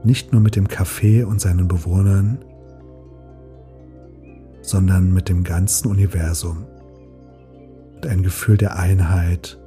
Nicht 0.06 0.32
nur 0.32 0.40
mit 0.40 0.56
dem 0.56 0.70
Café 0.70 1.26
und 1.26 1.42
seinen 1.42 1.68
Bewohnern, 1.68 2.38
sondern 4.62 5.12
mit 5.14 5.28
dem 5.28 5.44
ganzen 5.44 5.90
Universum. 5.90 6.66
Und 7.96 8.08
ein 8.08 8.24
Gefühl 8.24 8.56
der 8.56 8.80
Einheit 8.80 9.60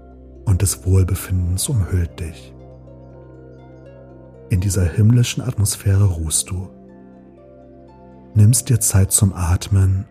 und 0.47 0.63
des 0.63 0.87
Wohlbefindens 0.87 1.69
umhüllt 1.69 2.21
dich. 2.21 2.55
In 4.49 4.63
dieser 4.63 4.85
himmlischen 4.85 5.43
Atmosphäre 5.43 6.05
ruhst 6.05 6.49
du. 6.49 6.71
Nimmst 8.35 8.71
dir 8.71 8.81
Zeit 8.81 9.13
zum 9.13 9.35
Atmen, 9.35 10.07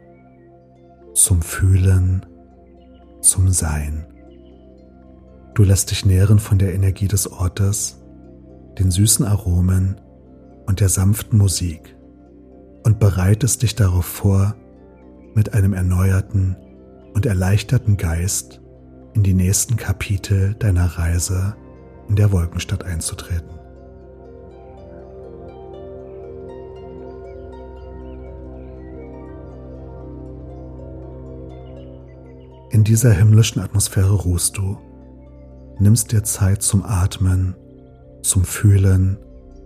zum 1.15 1.41
Fühlen, 1.41 2.23
zum 3.19 3.49
Sein. 3.49 4.10
Du 5.53 5.63
lässt 5.63 5.91
dich 5.91 6.05
nähren 6.05 6.39
von 6.39 6.59
der 6.59 6.73
Energie 6.73 7.09
des 7.09 7.29
Ortes, 7.29 8.01
den 8.79 8.89
süßen 8.89 9.25
Aromen 9.25 9.99
und 10.65 10.79
der 10.79 10.87
sanften 10.87 11.37
Musik 11.37 11.97
und 12.83 12.99
bereitest 12.99 13.61
dich 13.61 13.75
darauf 13.75 14.05
vor, 14.05 14.55
mit 15.33 15.53
einem 15.53 15.73
erneuerten 15.73 16.55
und 17.13 17.25
erleichterten 17.25 17.97
Geist 17.97 18.61
in 19.13 19.23
die 19.23 19.33
nächsten 19.33 19.75
Kapitel 19.75 20.55
deiner 20.55 20.85
Reise 20.85 21.55
in 22.07 22.15
der 22.15 22.31
Wolkenstadt 22.31 22.85
einzutreten. 22.85 23.49
In 32.71 32.85
dieser 32.85 33.11
himmlischen 33.11 33.61
Atmosphäre 33.61 34.13
ruhst 34.13 34.57
du 34.57 34.77
nimmst 35.81 36.11
dir 36.11 36.23
Zeit 36.23 36.61
zum 36.61 36.83
Atmen, 36.83 37.55
zum 38.21 38.43
Fühlen, 38.43 39.17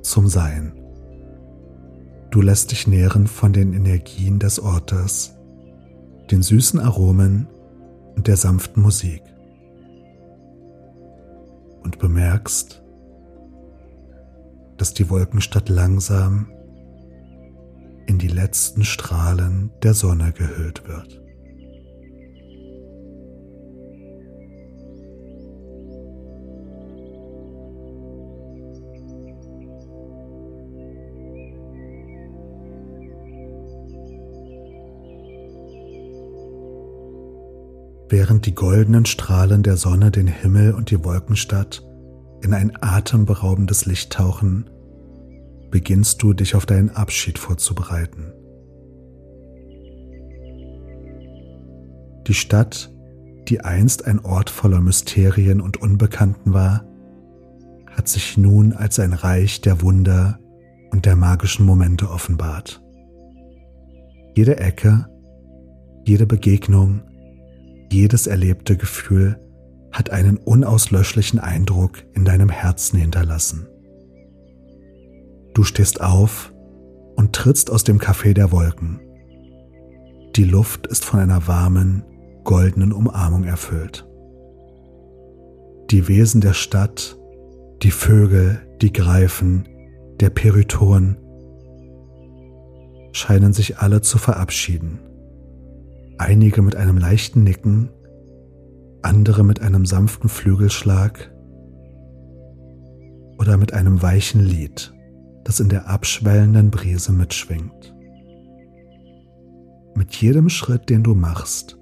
zum 0.01 0.27
Sein. 0.27 0.73
Du 2.31 2.41
lässt 2.41 2.71
dich 2.71 2.87
nähren 2.87 3.27
von 3.27 3.53
den 3.53 3.73
Energien 3.73 4.39
des 4.39 4.59
Ortes, 4.59 5.35
den 6.31 6.41
süßen 6.41 6.79
Aromen 6.79 7.47
und 8.15 8.27
der 8.27 8.37
sanften 8.37 8.81
Musik. 8.81 9.21
Und 11.83 11.99
bemerkst, 11.99 12.81
dass 14.77 14.93
die 14.93 15.09
Wolkenstadt 15.09 15.69
langsam 15.69 16.47
in 18.07 18.17
die 18.17 18.27
letzten 18.27 18.83
Strahlen 18.83 19.71
der 19.83 19.93
Sonne 19.93 20.31
gehüllt 20.31 20.87
wird. 20.87 21.24
Während 38.15 38.45
die 38.45 38.55
goldenen 38.55 39.05
Strahlen 39.05 39.61
der 39.61 39.75
Sonne 39.75 40.09
den 40.09 40.27
Himmel 40.27 40.73
und 40.73 40.89
die 40.89 41.03
Wolkenstadt 41.03 41.85
in 42.41 42.53
ein 42.53 42.71
atemberaubendes 42.79 43.85
Licht 43.87 44.13
tauchen, 44.13 44.69
beginnst 45.69 46.23
du 46.23 46.31
dich 46.31 46.55
auf 46.55 46.65
deinen 46.65 46.91
Abschied 46.91 47.37
vorzubereiten. 47.37 48.31
Die 52.25 52.33
Stadt, 52.33 52.89
die 53.49 53.59
einst 53.59 54.07
ein 54.07 54.23
Ort 54.23 54.49
voller 54.49 54.79
Mysterien 54.79 55.59
und 55.59 55.81
Unbekannten 55.81 56.53
war, 56.53 56.85
hat 57.97 58.07
sich 58.07 58.37
nun 58.37 58.71
als 58.71 58.97
ein 58.97 59.11
Reich 59.11 59.59
der 59.59 59.81
Wunder 59.81 60.39
und 60.89 61.05
der 61.05 61.17
magischen 61.17 61.65
Momente 61.65 62.09
offenbart. 62.09 62.81
Jede 64.37 64.55
Ecke, 64.55 65.05
jede 66.05 66.25
Begegnung, 66.25 67.01
jedes 67.91 68.27
erlebte 68.27 68.77
Gefühl 68.77 69.39
hat 69.91 70.09
einen 70.09 70.37
unauslöschlichen 70.37 71.39
Eindruck 71.39 72.03
in 72.13 72.25
deinem 72.25 72.49
Herzen 72.49 72.99
hinterlassen. 72.99 73.67
Du 75.53 75.63
stehst 75.63 76.01
auf 76.01 76.53
und 77.15 77.33
trittst 77.33 77.71
aus 77.71 77.85
dem 77.85 77.99
Café 77.99 78.33
der 78.33 78.51
Wolken. 78.51 78.99
Die 80.35 80.43
Luft 80.43 80.85
ist 80.87 81.05
von 81.05 81.21
einer 81.21 81.47
warmen, 81.47 82.03
goldenen 82.43 82.91
Umarmung 82.91 83.45
erfüllt. 83.45 84.05
Die 85.91 86.09
Wesen 86.09 86.41
der 86.41 86.53
Stadt, 86.53 87.17
die 87.83 87.91
Vögel, 87.91 88.59
die 88.81 88.91
Greifen, 88.91 89.67
der 90.19 90.29
Periton 90.29 91.17
scheinen 93.13 93.53
sich 93.53 93.77
alle 93.77 94.01
zu 94.01 94.17
verabschieden. 94.17 94.99
Einige 96.17 96.61
mit 96.61 96.77
einem 96.77 96.97
leichten 96.97 97.43
Nicken, 97.43 97.89
andere 99.01 99.43
mit 99.43 99.61
einem 99.61 99.85
sanften 99.85 100.29
Flügelschlag 100.29 101.31
oder 103.37 103.57
mit 103.57 103.73
einem 103.73 104.01
weichen 104.01 104.39
Lied, 104.39 104.93
das 105.43 105.59
in 105.59 105.67
der 105.67 105.89
abschwellenden 105.89 106.71
Brise 106.71 107.11
mitschwingt. 107.11 107.93
Mit 109.93 110.15
jedem 110.15 110.47
Schritt, 110.47 110.89
den 110.89 111.03
du 111.03 111.15
machst, 111.15 111.77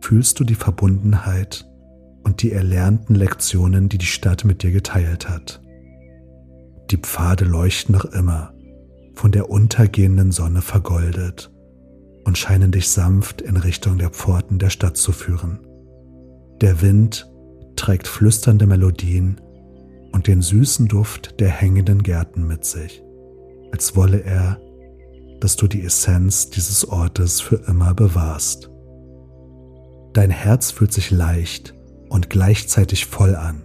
fühlst 0.00 0.40
du 0.40 0.44
die 0.44 0.54
Verbundenheit 0.54 1.68
und 2.24 2.42
die 2.42 2.52
erlernten 2.52 3.14
Lektionen, 3.14 3.90
die 3.90 3.98
die 3.98 4.06
Stadt 4.06 4.46
mit 4.46 4.62
dir 4.62 4.70
geteilt 4.70 5.28
hat. 5.28 5.60
Die 6.90 6.96
Pfade 6.96 7.44
leuchten 7.44 7.94
noch 7.94 8.06
immer, 8.06 8.54
von 9.14 9.30
der 9.30 9.50
untergehenden 9.50 10.32
Sonne 10.32 10.62
vergoldet 10.62 11.52
und 12.24 12.38
scheinen 12.38 12.72
dich 12.72 12.88
sanft 12.88 13.40
in 13.40 13.56
Richtung 13.56 13.98
der 13.98 14.10
Pforten 14.10 14.58
der 14.58 14.70
Stadt 14.70 14.96
zu 14.96 15.12
führen. 15.12 15.60
Der 16.60 16.80
Wind 16.80 17.30
trägt 17.76 18.06
flüsternde 18.06 18.66
Melodien 18.66 19.40
und 20.12 20.26
den 20.26 20.42
süßen 20.42 20.88
Duft 20.88 21.40
der 21.40 21.48
hängenden 21.48 22.02
Gärten 22.02 22.46
mit 22.46 22.64
sich, 22.64 23.02
als 23.72 23.96
wolle 23.96 24.22
er, 24.22 24.60
dass 25.40 25.56
du 25.56 25.66
die 25.66 25.82
Essenz 25.82 26.50
dieses 26.50 26.88
Ortes 26.88 27.40
für 27.40 27.56
immer 27.66 27.94
bewahrst. 27.94 28.70
Dein 30.12 30.30
Herz 30.30 30.70
fühlt 30.70 30.92
sich 30.92 31.10
leicht 31.10 31.74
und 32.08 32.30
gleichzeitig 32.30 33.06
voll 33.06 33.34
an, 33.34 33.64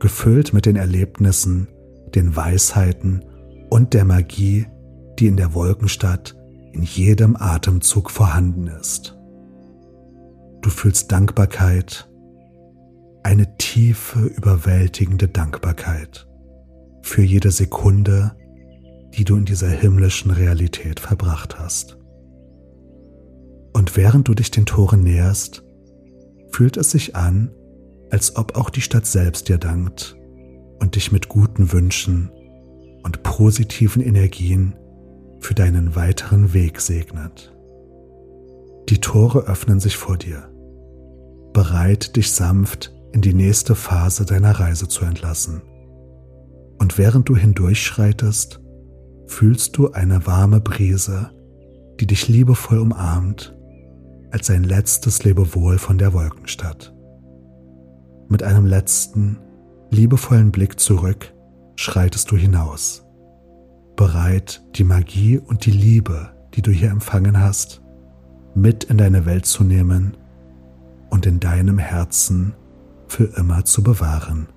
gefüllt 0.00 0.52
mit 0.52 0.66
den 0.66 0.76
Erlebnissen, 0.76 1.68
den 2.14 2.34
Weisheiten 2.34 3.24
und 3.68 3.94
der 3.94 4.04
Magie, 4.04 4.66
die 5.18 5.26
in 5.26 5.36
der 5.36 5.54
Wolkenstadt 5.54 6.34
in 6.72 6.82
jedem 6.82 7.36
Atemzug 7.36 8.10
vorhanden 8.10 8.66
ist. 8.66 9.16
Du 10.62 10.70
fühlst 10.70 11.10
Dankbarkeit, 11.10 12.08
eine 13.22 13.56
tiefe, 13.56 14.20
überwältigende 14.20 15.28
Dankbarkeit 15.28 16.26
für 17.02 17.22
jede 17.22 17.50
Sekunde, 17.50 18.36
die 19.14 19.24
du 19.24 19.36
in 19.36 19.44
dieser 19.44 19.68
himmlischen 19.68 20.30
Realität 20.30 21.00
verbracht 21.00 21.58
hast. 21.58 21.98
Und 23.72 23.96
während 23.96 24.28
du 24.28 24.34
dich 24.34 24.50
den 24.50 24.66
Toren 24.66 25.02
näherst, 25.02 25.64
fühlt 26.50 26.76
es 26.76 26.90
sich 26.90 27.16
an, 27.16 27.52
als 28.10 28.36
ob 28.36 28.56
auch 28.56 28.70
die 28.70 28.80
Stadt 28.80 29.06
selbst 29.06 29.48
dir 29.48 29.58
dankt 29.58 30.16
und 30.80 30.96
dich 30.96 31.12
mit 31.12 31.28
guten 31.28 31.72
Wünschen 31.72 32.30
und 33.02 33.22
positiven 33.22 34.02
Energien 34.02 34.74
für 35.40 35.54
deinen 35.54 35.96
weiteren 35.96 36.52
Weg 36.52 36.80
segnet. 36.80 37.54
Die 38.88 39.00
Tore 39.00 39.46
öffnen 39.46 39.80
sich 39.80 39.96
vor 39.96 40.16
dir, 40.16 40.50
bereit 41.52 42.16
dich 42.16 42.32
sanft 42.32 42.92
in 43.12 43.20
die 43.20 43.34
nächste 43.34 43.74
Phase 43.74 44.24
deiner 44.24 44.52
Reise 44.52 44.88
zu 44.88 45.04
entlassen. 45.04 45.62
Und 46.78 46.98
während 46.98 47.28
du 47.28 47.36
hindurchschreitest, 47.36 48.60
fühlst 49.26 49.76
du 49.76 49.92
eine 49.92 50.26
warme 50.26 50.60
Brise, 50.60 51.30
die 52.00 52.06
dich 52.06 52.28
liebevoll 52.28 52.78
umarmt 52.78 53.56
als 54.30 54.50
ein 54.50 54.64
letztes 54.64 55.24
Lebewohl 55.24 55.78
von 55.78 55.98
der 55.98 56.12
Wolkenstadt. 56.12 56.94
Mit 58.28 58.42
einem 58.42 58.64
letzten, 58.64 59.38
liebevollen 59.90 60.52
Blick 60.52 60.78
zurück 60.78 61.34
schreitest 61.76 62.30
du 62.30 62.36
hinaus, 62.36 63.04
bereit, 64.00 64.62
die 64.76 64.84
Magie 64.84 65.36
und 65.36 65.66
die 65.66 65.70
Liebe, 65.70 66.30
die 66.54 66.62
du 66.62 66.70
hier 66.70 66.88
empfangen 66.88 67.38
hast, 67.38 67.82
mit 68.54 68.84
in 68.84 68.96
deine 68.96 69.26
Welt 69.26 69.44
zu 69.44 69.62
nehmen 69.62 70.16
und 71.10 71.26
in 71.26 71.38
deinem 71.38 71.76
Herzen 71.76 72.54
für 73.08 73.24
immer 73.36 73.66
zu 73.66 73.82
bewahren. 73.82 74.48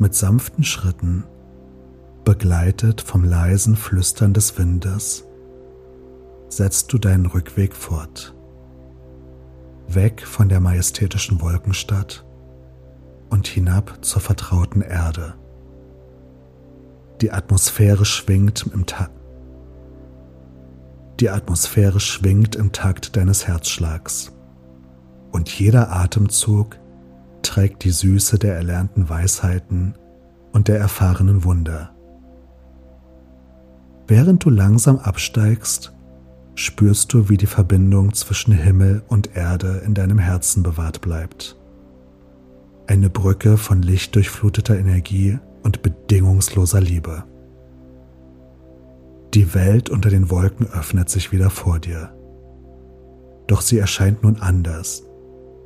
mit 0.00 0.14
sanften 0.14 0.62
Schritten, 0.62 1.24
begleitet 2.24 3.00
vom 3.00 3.24
leisen 3.24 3.74
Flüstern 3.74 4.32
des 4.32 4.56
Windes, 4.56 5.24
setzt 6.48 6.92
du 6.92 6.98
deinen 6.98 7.26
Rückweg 7.26 7.74
fort. 7.74 8.37
Weg 9.88 10.26
von 10.26 10.48
der 10.48 10.60
majestätischen 10.60 11.40
Wolkenstadt 11.40 12.24
und 13.30 13.46
hinab 13.46 14.04
zur 14.04 14.20
vertrauten 14.20 14.82
Erde. 14.82 15.34
Die 17.20 17.32
Atmosphäre 17.32 18.04
schwingt 18.04 18.66
im 18.72 18.86
Takt. 18.86 19.12
Die 21.20 21.30
Atmosphäre 21.30 21.98
schwingt 21.98 22.54
im 22.54 22.70
Takt 22.72 23.16
deines 23.16 23.46
Herzschlags 23.48 24.32
und 25.32 25.48
jeder 25.48 25.90
Atemzug 25.90 26.78
trägt 27.42 27.82
die 27.84 27.90
Süße 27.90 28.38
der 28.38 28.54
erlernten 28.56 29.08
Weisheiten 29.08 29.94
und 30.52 30.68
der 30.68 30.78
erfahrenen 30.78 31.44
Wunder. 31.44 31.94
Während 34.06 34.44
du 34.44 34.50
langsam 34.50 34.98
absteigst, 34.98 35.92
spürst 36.58 37.12
du, 37.12 37.28
wie 37.28 37.36
die 37.36 37.46
Verbindung 37.46 38.14
zwischen 38.14 38.52
Himmel 38.52 39.02
und 39.06 39.36
Erde 39.36 39.82
in 39.86 39.94
deinem 39.94 40.18
Herzen 40.18 40.64
bewahrt 40.64 41.00
bleibt. 41.00 41.56
Eine 42.88 43.10
Brücke 43.10 43.56
von 43.56 43.80
lichtdurchfluteter 43.80 44.76
Energie 44.76 45.38
und 45.62 45.82
bedingungsloser 45.82 46.80
Liebe. 46.80 47.24
Die 49.34 49.54
Welt 49.54 49.88
unter 49.88 50.10
den 50.10 50.30
Wolken 50.30 50.66
öffnet 50.66 51.10
sich 51.10 51.30
wieder 51.30 51.50
vor 51.50 51.78
dir. 51.78 52.12
Doch 53.46 53.60
sie 53.60 53.78
erscheint 53.78 54.24
nun 54.24 54.36
anders, 54.38 55.04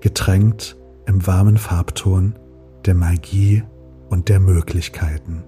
getränkt 0.01 0.77
im 1.07 1.27
warmen 1.27 1.57
Farbton 1.57 2.35
der 2.85 2.95
Magie 2.95 3.63
und 4.11 4.29
der 4.29 4.41
Möglichkeiten. 4.41 5.45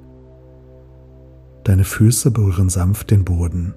Deine 1.64 1.84
Füße 1.84 2.30
berühren 2.30 2.70
sanft 2.70 3.11
den 3.11 3.24
Boden 3.24 3.74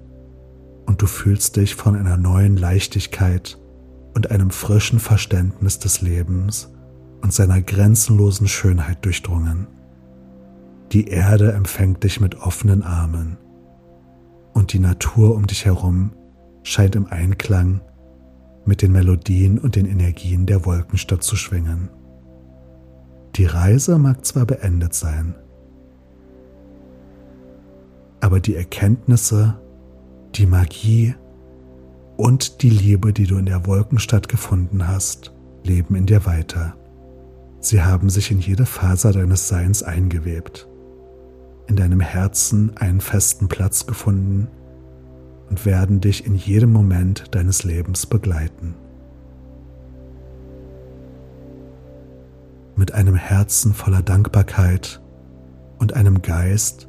und 0.88 1.02
du 1.02 1.06
fühlst 1.06 1.56
dich 1.56 1.74
von 1.74 1.94
einer 1.94 2.16
neuen 2.16 2.56
Leichtigkeit 2.56 3.58
und 4.14 4.30
einem 4.30 4.50
frischen 4.50 4.98
Verständnis 4.98 5.78
des 5.78 6.00
Lebens 6.00 6.72
und 7.20 7.30
seiner 7.34 7.60
grenzenlosen 7.60 8.48
Schönheit 8.48 9.04
durchdrungen. 9.04 9.66
Die 10.92 11.08
Erde 11.08 11.52
empfängt 11.52 12.04
dich 12.04 12.20
mit 12.20 12.36
offenen 12.40 12.82
Armen 12.82 13.36
und 14.54 14.72
die 14.72 14.78
Natur 14.78 15.34
um 15.34 15.46
dich 15.46 15.66
herum 15.66 16.12
scheint 16.62 16.96
im 16.96 17.06
Einklang 17.06 17.82
mit 18.64 18.80
den 18.80 18.92
Melodien 18.92 19.58
und 19.58 19.76
den 19.76 19.84
Energien 19.84 20.46
der 20.46 20.64
Wolkenstadt 20.64 21.22
zu 21.22 21.36
schwingen. 21.36 21.90
Die 23.36 23.44
Reise 23.44 23.98
mag 23.98 24.24
zwar 24.24 24.46
beendet 24.46 24.94
sein, 24.94 25.34
aber 28.20 28.40
die 28.40 28.56
Erkenntnisse, 28.56 29.60
die 30.34 30.46
Magie 30.46 31.14
und 32.16 32.62
die 32.62 32.70
Liebe, 32.70 33.12
die 33.12 33.26
du 33.26 33.38
in 33.38 33.46
der 33.46 33.66
Wolkenstadt 33.66 34.28
gefunden 34.28 34.88
hast, 34.88 35.32
leben 35.64 35.94
in 35.94 36.06
dir 36.06 36.26
weiter. 36.26 36.74
Sie 37.60 37.82
haben 37.82 38.10
sich 38.10 38.30
in 38.30 38.38
jede 38.38 38.66
Faser 38.66 39.12
deines 39.12 39.48
Seins 39.48 39.82
eingewebt. 39.82 40.68
in 41.68 41.76
deinem 41.76 42.00
Herzen 42.00 42.76
einen 42.78 43.00
festen 43.00 43.48
Platz 43.48 43.86
gefunden 43.86 44.48
und 45.50 45.66
werden 45.66 46.00
dich 46.00 46.26
in 46.26 46.34
jedem 46.34 46.72
Moment 46.72 47.34
deines 47.34 47.62
Lebens 47.62 48.06
begleiten. 48.06 48.74
Mit 52.74 52.92
einem 52.92 53.16
Herzen 53.16 53.74
voller 53.74 54.02
Dankbarkeit 54.02 55.02
und 55.78 55.94
einem 55.94 56.22
Geist, 56.22 56.88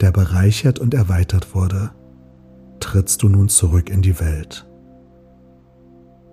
der 0.00 0.10
bereichert 0.10 0.78
und 0.78 0.92
erweitert 0.94 1.54
wurde, 1.54 1.90
trittst 2.86 3.24
du 3.24 3.28
nun 3.28 3.48
zurück 3.48 3.90
in 3.90 4.00
die 4.00 4.20
Welt. 4.20 4.64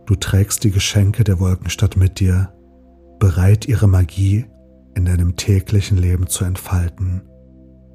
Du 0.05 0.13
trägst 0.13 0.63
die 0.63 0.69
Geschenke 0.69 1.23
der 1.23 1.39
Wolkenstadt 1.39 1.97
mit 1.97 2.19
dir, 2.19 2.53
bereit 3.17 3.67
ihre 3.67 3.87
Magie 3.87 4.45
in 4.93 5.05
deinem 5.05 5.35
täglichen 5.35 5.97
Leben 5.97 6.27
zu 6.27 6.45
entfalten 6.45 7.23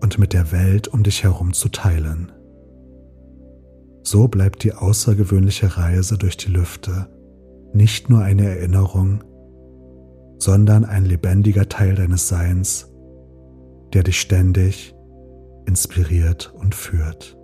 und 0.02 0.18
mit 0.18 0.32
der 0.32 0.50
Welt 0.50 0.88
um 0.88 1.04
dich 1.04 1.22
herum 1.22 1.52
zu 1.52 1.68
teilen. 1.68 2.32
So 4.02 4.26
bleibt 4.26 4.64
die 4.64 4.72
außergewöhnliche 4.72 5.76
Reise 5.76 6.18
durch 6.18 6.36
die 6.36 6.50
Lüfte 6.50 7.09
nicht 7.72 8.11
nur 8.11 8.22
eine 8.22 8.48
Erinnerung, 8.48 9.22
sondern 10.38 10.84
ein 10.84 11.04
lebendiger 11.04 11.68
Teil 11.68 11.94
deines 11.94 12.26
Seins, 12.26 12.92
der 13.92 14.02
dich 14.02 14.20
ständig 14.20 14.96
inspiriert 15.66 16.52
und 16.56 16.74
führt. 16.74 17.38